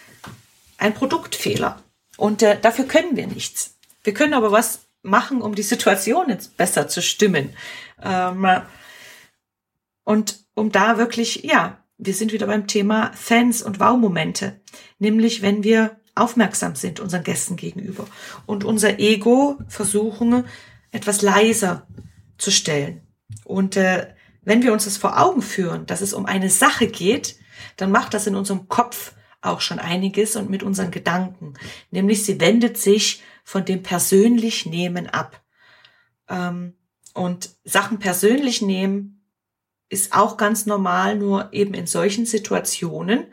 ein 0.79 0.95
Produktfehler. 0.95 1.83
Und 2.17 2.43
äh, 2.43 2.59
dafür 2.61 2.87
können 2.87 3.17
wir 3.17 3.27
nichts. 3.27 3.77
Wir 4.05 4.15
können 4.15 4.35
aber 4.35 4.53
was 4.53 4.81
machen, 5.03 5.41
um 5.41 5.55
die 5.55 5.63
Situation 5.63 6.29
jetzt 6.29 6.57
besser 6.57 6.89
zu 6.89 7.03
stimmen. 7.03 7.51
Ähm, 8.03 8.47
und 10.05 10.45
um 10.55 10.73
da 10.73 10.99
wirklich, 10.99 11.45
ja, 11.45 11.83
wir 11.99 12.15
sind 12.15 12.33
wieder 12.33 12.47
beim 12.47 12.67
Thema 12.67 13.13
Fans 13.15 13.63
und 13.63 13.81
Wow-Momente. 13.81 14.61
Nämlich, 14.99 15.43
wenn 15.43 15.65
wir 15.65 15.97
aufmerksam 16.15 16.75
sind 16.77 17.01
unseren 17.01 17.25
Gästen 17.25 17.57
gegenüber 17.57 18.07
und 18.47 18.65
unser 18.65 18.99
Ego 18.99 19.59
versuchen, 19.69 20.47
etwas 20.91 21.23
leiser 21.23 21.87
zu 22.39 22.51
stellen. 22.51 23.03
Und 23.45 23.77
äh, 23.77 24.15
wenn 24.47 24.62
wir 24.62 24.73
uns 24.73 24.85
das 24.85 24.97
vor 24.97 25.21
Augen 25.21 25.43
führen, 25.43 25.87
dass 25.87 26.00
es 26.00 26.15
um 26.15 26.25
eine 26.25 26.49
Sache 26.49 26.87
geht, 26.87 27.37
dann 27.76 27.91
macht 27.91 28.15
das 28.15 28.26
in 28.26 28.37
unserem 28.37 28.69
Kopf 28.69 29.12
auch 29.43 29.61
schon 29.61 29.81
einiges 29.81 30.37
und 30.37 30.49
mit 30.49 30.62
unseren 30.62 30.93
Gedanken. 30.93 31.55
Nämlich 31.91 32.25
sie 32.25 32.41
wendet 32.41 32.79
sich 32.79 33.23
von 33.45 33.65
dem 33.65 33.83
persönlich 33.83 34.65
Nehmen 34.65 35.09
ab. 35.09 35.43
Ähm, 36.29 36.75
und 37.12 37.50
Sachen 37.65 37.99
persönlich 37.99 38.62
nehmen 38.62 39.26
ist 39.88 40.12
auch 40.15 40.37
ganz 40.37 40.65
normal, 40.65 41.17
nur 41.17 41.53
eben 41.53 41.75
in 41.75 41.87
solchen 41.87 42.25
Situationen 42.25 43.26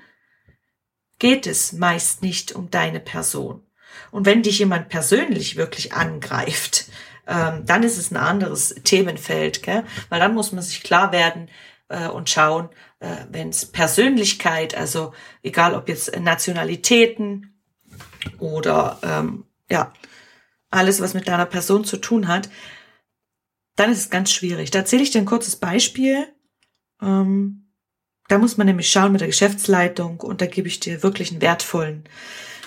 geht 1.20 1.46
es 1.46 1.74
meist 1.74 2.24
nicht 2.24 2.54
um 2.54 2.72
deine 2.72 3.00
Person. 3.00 3.62
Und 4.10 4.26
wenn 4.26 4.42
dich 4.42 4.60
jemand 4.60 4.90
persönlich 4.90 5.58
wirklich 5.58 5.94
angreift, 5.94 6.86
ähm, 7.28 7.66
dann 7.66 7.84
ist 7.84 7.98
es 7.98 8.12
ein 8.12 8.18
anderes 8.18 8.76
Themenfeld, 8.84 9.64
gell? 9.64 9.84
weil 10.10 10.20
dann 10.20 10.34
muss 10.34 10.52
man 10.52 10.64
sich 10.64 10.84
klar 10.84 11.12
werden 11.12 11.50
äh, 11.90 12.08
und 12.08 12.30
schauen, 12.30 12.70
äh, 13.00 13.16
wenn 13.30 13.50
es 13.50 13.66
Persönlichkeit, 13.66 14.76
also 14.76 15.14
egal 15.42 15.76
ob 15.76 15.88
jetzt 15.88 16.20
Nationalitäten 16.20 17.62
oder 18.40 19.00
ähm, 19.04 19.46
ja, 19.70 19.94
alles, 20.70 21.02
was 21.02 21.14
mit 21.14 21.28
deiner 21.28 21.46
Person 21.46 21.86
zu 21.86 21.98
tun 21.98 22.28
hat, 22.28 22.50
dann 23.76 23.92
ist 23.92 24.00
es 24.00 24.10
ganz 24.10 24.32
schwierig. 24.32 24.72
Da 24.72 24.80
erzähle 24.80 25.04
ich 25.04 25.12
dir 25.12 25.20
ein 25.20 25.26
kurzes 25.26 25.56
Beispiel. 25.56 26.28
Ähm, 27.02 27.72
da 28.28 28.38
muss 28.38 28.58
man 28.58 28.68
nämlich 28.68 28.92
schauen 28.92 29.12
mit 29.12 29.22
der 29.22 29.28
Geschäftsleitung 29.28 30.20
und 30.22 30.42
da 30.42 30.46
gebe 30.46 30.68
ich 30.68 30.80
dir 30.80 31.04
wirklich 31.04 31.32
einen 31.32 31.42
wertvollen 31.42 32.08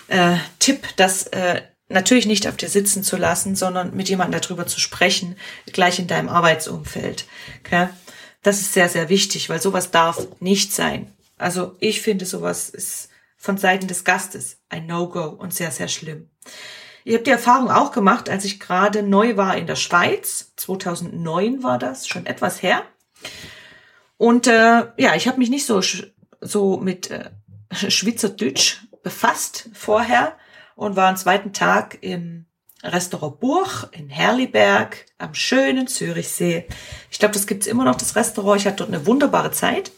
äh, 0.08 0.36
Tipp, 0.58 0.86
das 0.96 1.26
äh, 1.28 1.62
natürlich 1.88 2.26
nicht 2.26 2.46
auf 2.46 2.56
dir 2.56 2.68
sitzen 2.68 3.02
zu 3.02 3.16
lassen, 3.16 3.54
sondern 3.54 3.94
mit 3.94 4.08
jemandem 4.08 4.40
darüber 4.40 4.66
zu 4.66 4.80
sprechen, 4.80 5.36
gleich 5.72 5.98
in 5.98 6.06
deinem 6.06 6.28
Arbeitsumfeld. 6.28 7.26
Okay? 7.64 7.88
Das 8.42 8.60
ist 8.60 8.72
sehr, 8.72 8.88
sehr 8.88 9.08
wichtig, 9.08 9.48
weil 9.48 9.60
sowas 9.60 9.90
darf 9.90 10.26
nicht 10.40 10.72
sein. 10.72 11.12
Also 11.38 11.76
ich 11.80 12.00
finde, 12.00 12.26
sowas 12.26 12.70
ist 12.70 13.08
von 13.36 13.58
Seiten 13.58 13.86
des 13.86 14.04
Gastes 14.04 14.58
ein 14.68 14.86
No-Go 14.86 15.24
und 15.24 15.54
sehr, 15.54 15.70
sehr 15.70 15.88
schlimm. 15.88 16.28
Ich 17.04 17.14
habe 17.14 17.24
die 17.24 17.30
Erfahrung 17.30 17.70
auch 17.70 17.92
gemacht, 17.92 18.28
als 18.28 18.44
ich 18.44 18.58
gerade 18.58 19.02
neu 19.02 19.36
war 19.36 19.56
in 19.56 19.66
der 19.66 19.76
Schweiz. 19.76 20.52
2009 20.56 21.62
war 21.62 21.78
das, 21.78 22.08
schon 22.08 22.26
etwas 22.26 22.62
her. 22.62 22.82
Und 24.16 24.46
äh, 24.46 24.86
ja, 24.96 25.14
ich 25.14 25.28
habe 25.28 25.38
mich 25.38 25.50
nicht 25.50 25.66
so 25.66 25.80
so 26.40 26.78
mit 26.78 27.10
äh, 27.10 27.30
Schweizerdeutsch 27.72 28.78
befasst 29.02 29.68
vorher 29.72 30.36
und 30.76 30.94
war 30.94 31.08
am 31.08 31.16
zweiten 31.16 31.52
Tag 31.52 31.98
im 32.02 32.46
Restaurant 32.84 33.40
Burg 33.40 33.88
in 33.92 34.08
Herliberg 34.08 35.06
am 35.18 35.34
schönen 35.34 35.88
Zürichsee. 35.88 36.66
Ich 37.10 37.18
glaube, 37.18 37.34
das 37.34 37.48
gibt's 37.48 37.66
immer 37.66 37.84
noch, 37.84 37.96
das 37.96 38.14
Restaurant. 38.14 38.60
Ich 38.60 38.66
hatte 38.66 38.76
dort 38.76 38.90
eine 38.90 39.06
wunderbare 39.06 39.50
Zeit. 39.50 39.90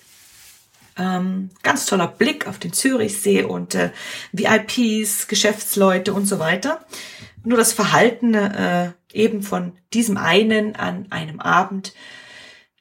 Ähm, 0.97 1.51
ganz 1.63 1.87
toller 1.87 2.09
Blick 2.09 2.47
auf 2.47 2.59
den 2.59 2.73
Zürichsee 2.73 3.43
und 3.43 3.75
äh, 3.75 3.91
VIPs, 4.33 5.29
Geschäftsleute 5.29 6.15
und 6.15 6.27
so 6.27 6.39
weiter. 6.39 6.87
Nur 7.45 7.59
das 7.59 7.73
Verhalten 7.73 8.35
äh, 8.35 8.93
eben 9.13 9.43
von 9.43 9.73
diesem 9.93 10.17
einen 10.17 10.77
an 10.77 11.07
einem 11.11 11.41
Abend, 11.41 11.95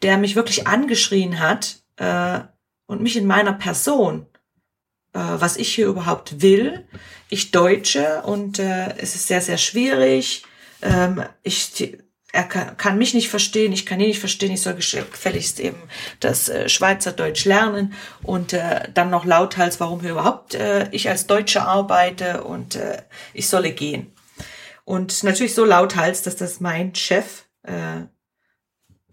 der 0.02 0.18
mich 0.18 0.36
wirklich 0.36 0.68
angeschrien 0.68 1.40
hat 1.40 1.82
äh, 1.98 2.40
und 2.86 3.02
mich 3.02 3.18
in 3.18 3.28
meiner 3.28 3.54
Person 3.54 4.28
was 5.14 5.58
ich 5.58 5.74
hier 5.74 5.88
überhaupt 5.88 6.42
will. 6.42 6.86
Ich 7.30 7.52
Deutsche 7.52 8.22
und 8.24 8.60
äh, 8.60 8.96
es 8.98 9.16
ist 9.16 9.28
sehr, 9.28 9.42
sehr 9.42 9.58
schwierig. 9.58 10.44
Ähm, 10.82 11.24
ich, 11.44 11.98
er 12.32 12.44
kann, 12.44 12.78
kann 12.78 12.98
mich 12.98 13.14
nicht 13.14 13.30
verstehen, 13.30 13.74
ich 13.74 13.86
kann 13.86 14.00
ihn 14.00 14.08
nicht 14.08 14.20
verstehen, 14.20 14.52
ich 14.52 14.62
soll 14.62 14.76
gefälligst 14.76 15.60
eben 15.60 15.82
das 16.20 16.50
äh, 16.50 16.70
Schweizerdeutsch 16.70 17.46
lernen 17.46 17.94
und 18.22 18.54
äh, 18.54 18.90
dann 18.94 19.10
noch 19.10 19.26
lauthals, 19.26 19.80
warum 19.80 20.02
hier 20.02 20.12
überhaupt 20.12 20.54
äh, 20.54 20.88
ich 20.92 21.10
als 21.10 21.28
Deutsche 21.28 21.64
arbeite 21.64 22.44
und 22.44 22.76
äh, 22.76 23.02
ich 23.34 23.48
solle 23.50 23.72
gehen. 23.72 24.14
Und 24.86 25.24
natürlich 25.24 25.54
so 25.54 25.66
lauthals, 25.66 26.22
dass 26.22 26.36
das 26.36 26.60
mein 26.60 26.96
Chef 26.96 27.46
äh, 27.64 28.06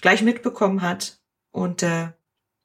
gleich 0.00 0.22
mitbekommen 0.22 0.82
hat 0.82 1.18
und 1.50 1.82
äh, 1.82 2.08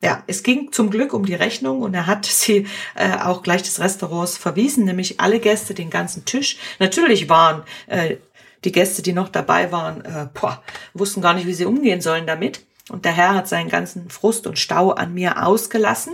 ja, 0.01 0.23
es 0.27 0.43
ging 0.43 0.71
zum 0.71 0.89
Glück 0.89 1.13
um 1.13 1.25
die 1.25 1.35
Rechnung 1.35 1.81
und 1.81 1.93
er 1.93 2.07
hat 2.07 2.25
sie 2.27 2.67
äh, 2.95 3.17
auch 3.17 3.43
gleich 3.43 3.63
des 3.63 3.79
Restaurants 3.79 4.37
verwiesen, 4.37 4.85
nämlich 4.85 5.19
alle 5.19 5.39
Gäste, 5.39 5.73
den 5.73 5.89
ganzen 5.89 6.25
Tisch. 6.25 6.57
Natürlich 6.79 7.29
waren 7.29 7.63
äh, 7.87 8.17
die 8.63 8.71
Gäste, 8.71 9.01
die 9.01 9.13
noch 9.13 9.29
dabei 9.29 9.71
waren, 9.71 10.03
äh, 10.03 10.27
boah, 10.33 10.61
wussten 10.93 11.21
gar 11.21 11.33
nicht, 11.33 11.47
wie 11.47 11.53
sie 11.53 11.65
umgehen 11.65 12.01
sollen 12.01 12.27
damit. 12.27 12.65
Und 12.89 13.05
der 13.05 13.13
Herr 13.13 13.35
hat 13.35 13.47
seinen 13.47 13.69
ganzen 13.69 14.09
Frust 14.09 14.47
und 14.47 14.57
Stau 14.57 14.91
an 14.91 15.13
mir 15.13 15.45
ausgelassen. 15.45 16.13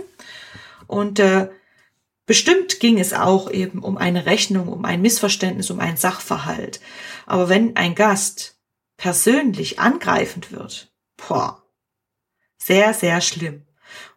Und 0.86 1.18
äh, 1.18 1.48
bestimmt 2.26 2.80
ging 2.80 3.00
es 3.00 3.12
auch 3.12 3.50
eben 3.50 3.80
um 3.80 3.96
eine 3.96 4.26
Rechnung, 4.26 4.68
um 4.68 4.84
ein 4.84 5.00
Missverständnis, 5.00 5.70
um 5.70 5.80
einen 5.80 5.96
Sachverhalt. 5.96 6.80
Aber 7.24 7.48
wenn 7.48 7.76
ein 7.76 7.94
Gast 7.94 8.58
persönlich 8.96 9.78
angreifend 9.78 10.52
wird, 10.52 10.92
boah, 11.16 11.62
sehr, 12.58 12.94
sehr 12.94 13.20
schlimm. 13.20 13.66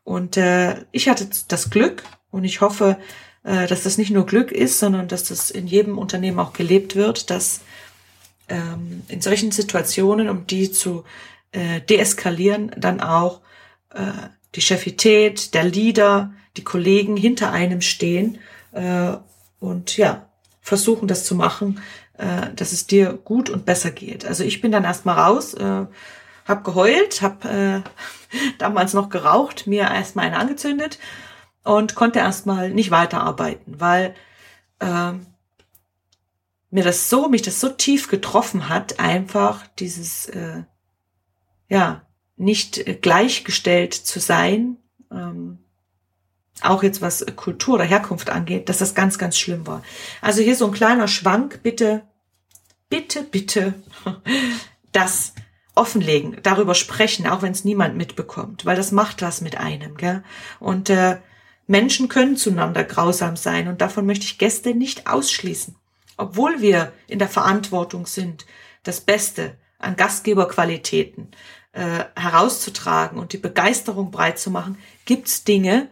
Und 0.10 0.38
äh, 0.38 0.86
ich 0.91 1.08
hatte 1.08 1.30
das 1.50 1.69
Glück 1.69 2.02
und 2.32 2.43
ich 2.43 2.62
hoffe, 2.62 2.98
äh, 3.43 3.67
dass 3.67 3.84
das 3.84 4.00
nicht 4.00 4.10
nur 4.10 4.26
Glück 4.26 4.52
ist, 4.52 4.80
sondern 4.80 5.08
dass 5.08 5.26
das 5.26 5.52
in 5.52 5.67
jedem 5.67 6.00
Unternehmen 6.00 6.39
auch 6.39 6.54
gelebt 6.54 6.95
wird, 6.95 7.30
dass 7.30 7.62
ähm, 8.48 9.04
in 9.08 9.22
solchen 9.22 9.52
Situationen, 9.52 10.28
um 10.28 10.48
die 10.48 10.72
zu 10.72 11.04
äh, 11.52 11.82
deeskalieren, 11.82 12.72
dann 12.76 13.02
auch 13.02 13.41
äh, 13.93 14.00
die 14.56 14.62
Chefität, 14.62 15.54
der 15.54 15.65
Leader, 15.65 16.34
die 16.58 16.63
Kollegen 16.63 17.15
hinter 17.15 17.52
einem 17.52 17.82
stehen 17.82 18.39
äh, 18.72 19.12
und 19.60 19.95
ja, 19.95 20.28
versuchen 20.60 21.08
das 21.08 21.24
zu 21.24 21.36
machen, 21.36 21.82
äh, 22.17 22.48
dass 22.56 22.72
es 22.72 22.88
dir 22.88 23.13
gut 23.13 23.52
und 23.52 23.63
besser 23.63 23.91
geht. 23.91 24.26
Also 24.26 24.43
ich 24.43 24.60
bin 24.60 24.72
dann 24.72 24.86
erstmal 24.86 25.19
raus, 25.19 25.54
äh, 25.54 25.86
habe 26.50 26.64
geheult, 26.64 27.22
habe 27.22 27.84
äh, 27.86 28.50
damals 28.58 28.94
noch 28.94 29.10
geraucht, 29.10 29.68
mir 29.68 29.84
erstmal 29.84 30.26
eine 30.26 30.38
angezündet 30.38 31.00
und 31.64 31.96
konnte 31.96 32.20
erstmal 32.20 32.72
nicht 32.72 32.92
weiterarbeiten, 32.92 33.80
weil 33.80 34.16
äh, 34.80 35.14
mir 36.72 36.84
das 36.84 37.10
so, 37.10 37.30
mich 37.30 37.42
das 37.42 37.60
so 37.60 37.70
tief 37.70 38.08
getroffen 38.08 38.70
hat, 38.70 39.00
einfach 39.00 39.66
dieses, 39.80 40.28
äh, 40.28 40.64
ja, 41.68 42.06
nicht 42.36 43.02
gleichgestellt 43.02 43.94
zu 43.94 44.20
sein, 44.20 44.78
ähm, 45.12 45.60
auch 46.62 46.84
jetzt 46.84 47.02
was 47.02 47.26
Kultur 47.36 47.76
oder 47.76 47.84
Herkunft 47.84 48.30
angeht, 48.30 48.70
dass 48.70 48.80
das 48.80 48.96
ganz, 48.96 49.18
ganz 49.18 49.38
schlimm 49.38 49.68
war. 49.68 49.84
Also 50.22 50.42
hier 50.42 50.56
so 50.56 50.66
ein 50.66 50.72
kleiner 50.72 51.08
Schwank, 51.08 51.62
bitte, 51.64 52.04
bitte, 52.90 53.24
bitte, 53.24 53.74
das 54.92 55.34
offenlegen, 55.75 56.38
darüber 56.43 56.75
sprechen, 56.75 57.27
auch 57.27 57.41
wenn 57.41 57.51
es 57.51 57.63
niemand 57.63 57.95
mitbekommt, 57.95 58.65
weil 58.65 58.75
das 58.75 58.91
macht 58.91 59.21
was 59.21 59.41
mit 59.41 59.58
einem. 59.58 59.95
Gell? 59.95 60.23
Und 60.60 60.89
äh, 60.89 61.17
Menschen 61.67 62.10
können 62.10 62.36
zueinander 62.36 62.84
grausam 62.84 63.38
sein 63.38 63.67
und 63.67 63.82
davon 63.82 64.05
möchte 64.05 64.25
ich 64.25 64.38
Gäste 64.38 64.73
nicht 64.73 65.08
ausschließen. 65.08 65.75
Obwohl 66.17 66.62
wir 66.62 66.91
in 67.08 67.19
der 67.19 67.29
Verantwortung 67.29 68.05
sind, 68.05 68.45
das 68.84 69.01
Beste 69.01 69.58
an 69.77 69.95
Gastgeberqualitäten 69.95 71.32
äh, 71.71 72.03
herauszutragen 72.15 73.19
und 73.19 73.34
die 73.34 73.38
Begeisterung 73.38 74.12
breit 74.12 74.39
zu 74.39 74.51
machen, 74.51 74.77
gibt's 75.05 75.43
Dinge, 75.43 75.89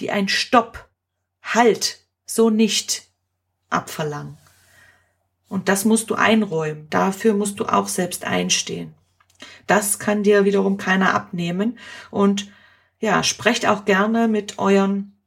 die 0.00 0.10
ein 0.10 0.28
Stopp, 0.28 0.88
Halt, 1.42 1.98
so 2.24 2.50
nicht 2.50 3.08
abverlangen. 3.68 4.38
Und 5.48 5.68
das 5.68 5.84
musst 5.84 6.08
du 6.08 6.14
einräumen. 6.14 6.88
Dafür 6.88 7.34
musst 7.34 7.60
du 7.60 7.66
auch 7.66 7.88
selbst 7.88 8.24
einstehen. 8.24 8.94
Das 9.66 9.98
kann 9.98 10.22
dir 10.22 10.44
wiederum 10.44 10.76
keiner 10.76 11.14
abnehmen. 11.14 11.78
Und 12.10 12.50
ja, 13.00 13.22
sprecht 13.22 13.66
auch 13.66 13.84
gerne 13.84 14.28
mit 14.28 14.58
euren 14.58 15.18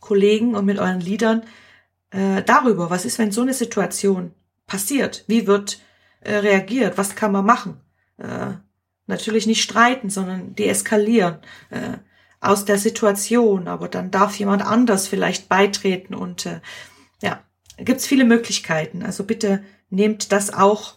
Kollegen 0.00 0.54
und 0.54 0.64
mit 0.64 0.78
euren 0.78 1.00
Liedern 1.00 1.42
äh, 2.10 2.42
darüber, 2.42 2.90
was 2.90 3.04
ist, 3.04 3.18
wenn 3.18 3.32
so 3.32 3.42
eine 3.42 3.54
Situation 3.54 4.32
passiert? 4.66 5.24
Wie 5.26 5.46
wird 5.46 5.80
äh, 6.20 6.36
reagiert? 6.36 6.98
Was 6.98 7.16
kann 7.16 7.32
man 7.32 7.44
machen? 7.44 7.80
Äh, 8.18 8.54
natürlich 9.06 9.46
nicht 9.46 9.62
streiten, 9.62 10.10
sondern 10.10 10.54
deeskalieren 10.54 11.38
äh, 11.70 11.98
aus 12.40 12.64
der 12.64 12.78
Situation. 12.78 13.68
Aber 13.68 13.88
dann 13.88 14.10
darf 14.10 14.38
jemand 14.38 14.64
anders 14.64 15.08
vielleicht 15.08 15.48
beitreten 15.48 16.14
und 16.14 16.46
äh, 16.46 16.60
ja, 17.22 17.42
gibt's 17.78 18.06
viele 18.06 18.24
Möglichkeiten. 18.24 19.02
Also 19.02 19.24
bitte 19.24 19.62
nehmt 19.90 20.32
das 20.32 20.52
auch 20.52 20.95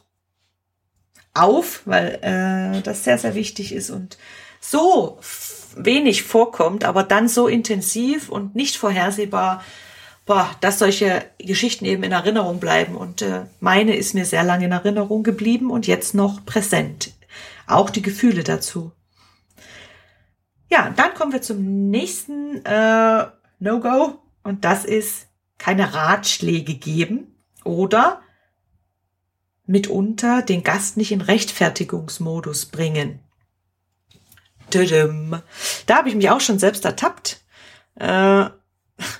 auf, 1.33 1.81
weil 1.85 2.19
äh, 2.21 2.81
das 2.81 3.03
sehr, 3.03 3.17
sehr 3.17 3.35
wichtig 3.35 3.73
ist 3.73 3.89
und 3.89 4.17
so 4.59 5.19
wenig 5.75 6.23
vorkommt, 6.23 6.83
aber 6.83 7.03
dann 7.03 7.27
so 7.27 7.47
intensiv 7.47 8.29
und 8.29 8.55
nicht 8.55 8.77
vorhersehbar, 8.77 9.63
boah, 10.25 10.49
dass 10.61 10.79
solche 10.79 11.25
Geschichten 11.39 11.85
eben 11.85 12.03
in 12.03 12.11
Erinnerung 12.11 12.59
bleiben. 12.59 12.95
Und 12.95 13.21
äh, 13.21 13.45
meine 13.59 13.95
ist 13.95 14.13
mir 14.13 14.25
sehr 14.25 14.43
lange 14.43 14.65
in 14.65 14.71
Erinnerung 14.71 15.23
geblieben 15.23 15.71
und 15.71 15.87
jetzt 15.87 16.13
noch 16.13 16.45
präsent. 16.45 17.13
Auch 17.67 17.89
die 17.89 18.01
Gefühle 18.01 18.43
dazu. 18.43 18.91
Ja, 20.69 20.93
dann 20.95 21.13
kommen 21.13 21.33
wir 21.33 21.41
zum 21.41 21.89
nächsten 21.89 22.63
äh, 22.63 23.25
No-Go 23.59 24.19
und 24.43 24.65
das 24.65 24.85
ist 24.85 25.27
keine 25.57 25.93
Ratschläge 25.93 26.75
geben 26.75 27.35
oder 27.63 28.21
mitunter 29.69 30.41
den 30.41 30.63
Gast 30.63 30.97
nicht 30.97 31.11
in 31.11 31.21
Rechtfertigungsmodus 31.21 32.65
bringen. 32.65 33.19
Da 35.85 35.97
habe 35.97 36.09
ich 36.09 36.15
mich 36.15 36.29
auch 36.29 36.41
schon 36.41 36.57
selbst 36.57 36.85
ertappt. 36.85 37.41
Äh, 37.95 38.45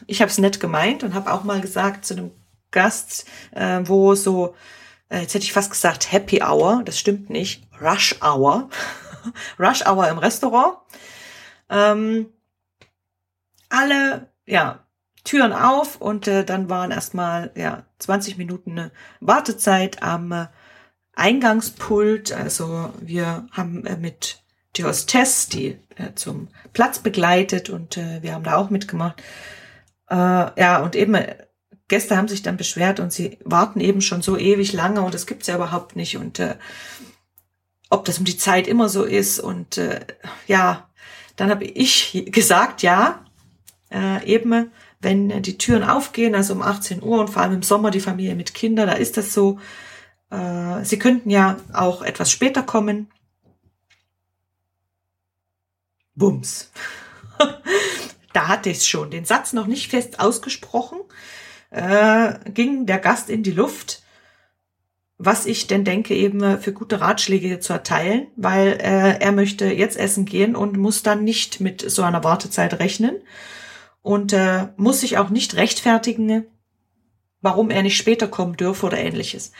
ich 0.07 0.21
habe 0.21 0.31
es 0.31 0.39
nett 0.39 0.59
gemeint 0.59 1.03
und 1.03 1.13
habe 1.13 1.31
auch 1.31 1.43
mal 1.43 1.61
gesagt 1.61 2.05
zu 2.05 2.15
einem 2.15 2.31
Gast, 2.71 3.25
äh, 3.51 3.81
wo 3.83 4.15
so, 4.15 4.55
äh, 5.09 5.21
jetzt 5.21 5.35
hätte 5.35 5.45
ich 5.45 5.53
fast 5.53 5.69
gesagt 5.69 6.11
Happy 6.11 6.41
Hour, 6.41 6.81
das 6.83 6.99
stimmt 6.99 7.29
nicht, 7.29 7.67
Rush 7.79 8.15
Hour, 8.21 8.69
Rush 9.59 9.85
Hour 9.85 10.07
im 10.09 10.17
Restaurant. 10.17 10.77
Ähm, 11.69 12.33
alle, 13.69 14.31
ja, 14.47 14.83
Türen 15.23 15.53
auf 15.53 15.99
und 16.01 16.27
äh, 16.27 16.43
dann 16.43 16.69
waren 16.69 16.91
erstmal 16.91 17.51
ja 17.55 17.83
20 17.99 18.37
Minuten 18.37 18.91
Wartezeit 19.19 20.01
am 20.01 20.31
äh, 20.31 20.47
Eingangspult. 21.15 22.31
Also 22.31 22.91
wir 23.01 23.47
haben 23.51 23.85
äh, 23.85 23.97
mit 23.97 24.41
die 24.75 24.85
Hostess, 24.85 25.49
die 25.49 25.77
äh, 25.95 26.13
zum 26.15 26.47
Platz 26.73 26.99
begleitet 26.99 27.69
und 27.69 27.97
äh, 27.97 28.21
wir 28.21 28.33
haben 28.33 28.43
da 28.43 28.55
auch 28.55 28.69
mitgemacht. 28.69 29.21
Äh, 30.09 30.15
ja, 30.15 30.81
und 30.81 30.95
eben 30.95 31.15
äh, 31.15 31.35
Gäste 31.87 32.15
haben 32.15 32.27
sich 32.27 32.43
dann 32.43 32.57
beschwert 32.57 32.99
und 32.99 33.11
sie 33.11 33.39
warten 33.43 33.79
eben 33.79 34.01
schon 34.01 34.21
so 34.21 34.37
ewig 34.37 34.73
lange 34.73 35.01
und 35.01 35.13
das 35.13 35.25
gibt's 35.25 35.47
ja 35.47 35.55
überhaupt 35.55 35.95
nicht 35.95 36.17
und 36.17 36.39
äh, 36.39 36.55
ob 37.89 38.05
das 38.05 38.19
um 38.19 38.25
die 38.25 38.37
Zeit 38.37 38.67
immer 38.67 38.89
so 38.89 39.03
ist 39.03 39.39
und 39.39 39.77
äh, 39.77 39.99
ja, 40.47 40.87
dann 41.35 41.49
habe 41.49 41.65
ich 41.65 42.25
gesagt, 42.31 42.83
ja, 42.83 43.25
äh, 43.91 44.23
eben 44.25 44.71
wenn 44.99 45.41
die 45.41 45.57
Türen 45.57 45.83
aufgehen, 45.83 46.35
also 46.35 46.53
um 46.53 46.61
18 46.61 47.01
Uhr 47.01 47.19
und 47.19 47.29
vor 47.29 47.41
allem 47.41 47.53
im 47.53 47.63
Sommer 47.63 47.89
die 47.91 48.01
Familie 48.01 48.35
mit 48.35 48.53
Kindern, 48.53 48.87
da 48.87 48.93
ist 48.93 49.17
das 49.17 49.33
so. 49.33 49.59
Äh, 50.29 50.83
sie 50.83 50.99
könnten 50.99 51.29
ja 51.29 51.57
auch 51.73 52.01
etwas 52.01 52.31
später 52.31 52.63
kommen. 52.63 53.09
Bums. 56.15 56.71
da 58.33 58.47
hatte 58.49 58.69
ich 58.69 58.79
es 58.79 58.87
schon. 58.87 59.09
Den 59.09 59.23
Satz 59.23 59.53
noch 59.53 59.67
nicht 59.67 59.89
fest 59.89 60.19
ausgesprochen, 60.19 60.99
äh, 61.71 62.33
ging 62.51 62.85
der 62.85 62.99
Gast 62.99 63.29
in 63.29 63.41
die 63.41 63.51
Luft, 63.51 64.03
was 65.17 65.45
ich 65.45 65.67
denn 65.67 65.85
denke, 65.85 66.13
eben 66.13 66.59
für 66.59 66.73
gute 66.73 66.99
Ratschläge 66.99 67.59
zu 67.59 67.71
erteilen, 67.71 68.27
weil 68.35 68.79
äh, 68.81 69.19
er 69.19 69.31
möchte 69.31 69.65
jetzt 69.65 69.97
essen 69.97 70.25
gehen 70.25 70.57
und 70.57 70.77
muss 70.77 71.03
dann 71.03 71.23
nicht 71.23 71.61
mit 71.61 71.89
so 71.89 72.03
einer 72.03 72.23
Wartezeit 72.23 72.79
rechnen 72.79 73.15
und 74.01 74.33
äh, 74.33 74.67
muss 74.77 75.01
sich 75.01 75.17
auch 75.17 75.29
nicht 75.29 75.55
rechtfertigen, 75.55 76.45
warum 77.41 77.69
er 77.69 77.83
nicht 77.83 77.97
später 77.97 78.27
kommen 78.27 78.57
dürfe 78.57 78.85
oder 78.85 78.97
ähnliches. 78.97 79.51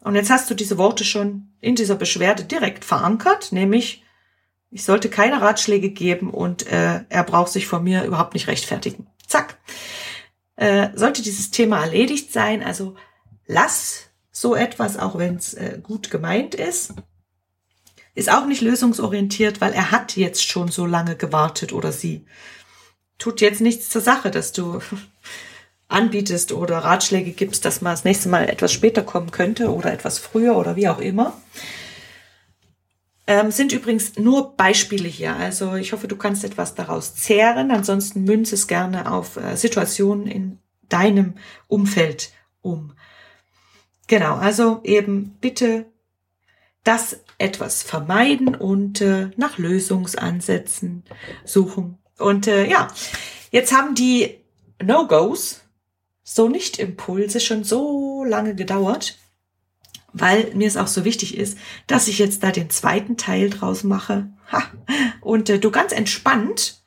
Und 0.00 0.16
jetzt 0.16 0.30
hast 0.30 0.50
du 0.50 0.54
diese 0.54 0.78
Worte 0.78 1.04
schon 1.04 1.52
in 1.60 1.76
dieser 1.76 1.94
Beschwerde 1.94 2.44
direkt 2.44 2.84
verankert, 2.84 3.52
nämlich 3.52 4.02
ich 4.70 4.84
sollte 4.84 5.10
keine 5.10 5.40
Ratschläge 5.40 5.90
geben 5.90 6.30
und 6.30 6.66
äh, 6.66 7.04
er 7.08 7.24
braucht 7.24 7.52
sich 7.52 7.66
vor 7.66 7.80
mir 7.80 8.04
überhaupt 8.04 8.34
nicht 8.34 8.48
rechtfertigen. 8.48 9.06
Zack. 9.26 9.58
Äh, 10.56 10.88
sollte 10.94 11.22
dieses 11.22 11.50
Thema 11.50 11.82
erledigt 11.82 12.32
sein, 12.32 12.62
also 12.62 12.94
lass 13.46 14.10
so 14.30 14.54
etwas, 14.54 14.98
auch 14.98 15.18
wenn 15.18 15.36
es 15.36 15.54
äh, 15.54 15.78
gut 15.82 16.10
gemeint 16.10 16.54
ist, 16.54 16.94
ist 18.14 18.30
auch 18.30 18.46
nicht 18.46 18.62
lösungsorientiert, 18.62 19.60
weil 19.60 19.72
er 19.72 19.90
hat 19.90 20.16
jetzt 20.16 20.46
schon 20.46 20.68
so 20.68 20.86
lange 20.86 21.16
gewartet 21.16 21.72
oder 21.72 21.92
sie. 21.92 22.26
Tut 23.18 23.40
jetzt 23.40 23.60
nichts 23.60 23.88
zur 23.88 24.00
Sache, 24.00 24.30
dass 24.30 24.52
du 24.52 24.80
anbietest 25.88 26.52
oder 26.52 26.78
Ratschläge 26.78 27.32
gibst, 27.32 27.64
dass 27.64 27.80
man 27.80 27.92
das 27.92 28.04
nächste 28.04 28.28
Mal 28.28 28.48
etwas 28.48 28.72
später 28.72 29.02
kommen 29.02 29.30
könnte 29.30 29.72
oder 29.72 29.92
etwas 29.92 30.18
früher 30.18 30.56
oder 30.56 30.76
wie 30.76 30.88
auch 30.88 30.98
immer. 30.98 31.40
Ähm, 33.26 33.50
sind 33.52 33.72
übrigens 33.72 34.18
nur 34.18 34.56
Beispiele 34.56 35.08
hier. 35.08 35.36
Also 35.36 35.74
ich 35.74 35.92
hoffe, 35.92 36.08
du 36.08 36.16
kannst 36.16 36.44
etwas 36.44 36.74
daraus 36.74 37.14
zehren. 37.14 37.70
Ansonsten 37.70 38.24
münze 38.24 38.56
es 38.56 38.66
gerne 38.66 39.12
auf 39.12 39.36
äh, 39.36 39.56
Situationen 39.56 40.26
in 40.26 40.58
deinem 40.88 41.34
Umfeld 41.68 42.32
um. 42.62 42.94
Genau, 44.08 44.34
also 44.34 44.80
eben 44.82 45.36
bitte 45.40 45.86
das 46.84 47.20
etwas 47.38 47.82
vermeiden 47.82 48.54
und 48.56 49.00
äh, 49.00 49.30
nach 49.36 49.56
Lösungsansätzen 49.58 51.04
suchen. 51.44 51.98
Und 52.18 52.46
äh, 52.46 52.68
ja, 52.68 52.88
jetzt 53.50 53.72
haben 53.72 53.94
die 53.94 54.38
No-Gos, 54.82 55.60
so 56.22 56.48
Nicht-Impulse 56.48 57.40
schon 57.40 57.64
so 57.64 58.24
lange 58.24 58.54
gedauert 58.54 59.18
weil 60.12 60.54
mir 60.54 60.68
es 60.68 60.76
auch 60.76 60.86
so 60.86 61.04
wichtig 61.04 61.36
ist, 61.36 61.58
dass 61.86 62.08
ich 62.08 62.18
jetzt 62.18 62.42
da 62.42 62.50
den 62.50 62.70
zweiten 62.70 63.16
Teil 63.16 63.50
draus 63.50 63.82
mache. 63.82 64.28
Ha. 64.50 64.62
Und 65.20 65.48
äh, 65.48 65.58
du 65.58 65.70
ganz 65.70 65.92
entspannt 65.92 66.82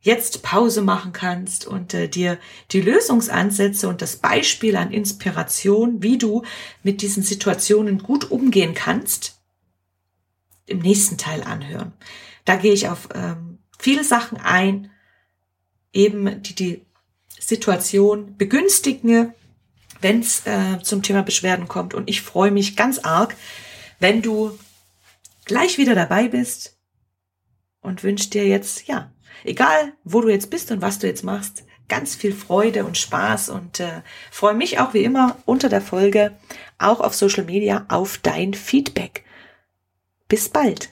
jetzt 0.00 0.42
Pause 0.42 0.82
machen 0.82 1.12
kannst 1.12 1.64
und 1.64 1.94
äh, 1.94 2.08
dir 2.08 2.38
die 2.72 2.80
Lösungsansätze 2.80 3.88
und 3.88 4.02
das 4.02 4.16
Beispiel 4.16 4.76
an 4.76 4.90
Inspiration, 4.90 6.02
wie 6.02 6.18
du 6.18 6.42
mit 6.82 7.02
diesen 7.02 7.22
Situationen 7.22 8.02
gut 8.02 8.30
umgehen 8.30 8.74
kannst, 8.74 9.40
im 10.66 10.80
nächsten 10.80 11.18
Teil 11.18 11.44
anhören. 11.44 11.92
Da 12.44 12.56
gehe 12.56 12.72
ich 12.72 12.88
auf 12.88 13.08
ähm, 13.14 13.51
viele 13.82 14.04
Sachen 14.04 14.38
ein, 14.38 14.90
eben 15.92 16.42
die 16.42 16.54
die 16.54 16.82
Situation 17.38 18.36
begünstigen 18.36 19.34
wenn 20.02 20.20
es 20.20 20.46
äh, 20.46 20.82
zum 20.82 21.02
Thema 21.02 21.22
Beschwerden 21.22 21.68
kommt. 21.68 21.94
Und 21.94 22.10
ich 22.10 22.20
freue 22.20 22.50
mich 22.50 22.76
ganz 22.76 22.98
arg, 22.98 23.34
wenn 24.00 24.20
du 24.20 24.58
gleich 25.44 25.78
wieder 25.78 25.94
dabei 25.94 26.28
bist 26.28 26.76
und 27.80 28.02
wünsche 28.02 28.30
dir 28.30 28.46
jetzt, 28.46 28.86
ja, 28.86 29.10
egal 29.44 29.92
wo 30.04 30.20
du 30.20 30.28
jetzt 30.28 30.50
bist 30.50 30.70
und 30.70 30.82
was 30.82 30.98
du 30.98 31.06
jetzt 31.06 31.24
machst, 31.24 31.64
ganz 31.88 32.14
viel 32.14 32.32
Freude 32.32 32.84
und 32.84 32.98
Spaß 32.98 33.48
und 33.48 33.80
äh, 33.80 34.02
freue 34.30 34.54
mich 34.54 34.78
auch 34.78 34.94
wie 34.94 35.04
immer 35.04 35.36
unter 35.46 35.68
der 35.68 35.82
Folge 35.82 36.32
auch 36.78 37.00
auf 37.00 37.14
Social 37.14 37.44
Media 37.44 37.86
auf 37.88 38.18
dein 38.18 38.54
Feedback. 38.54 39.24
Bis 40.28 40.48
bald. 40.48 40.91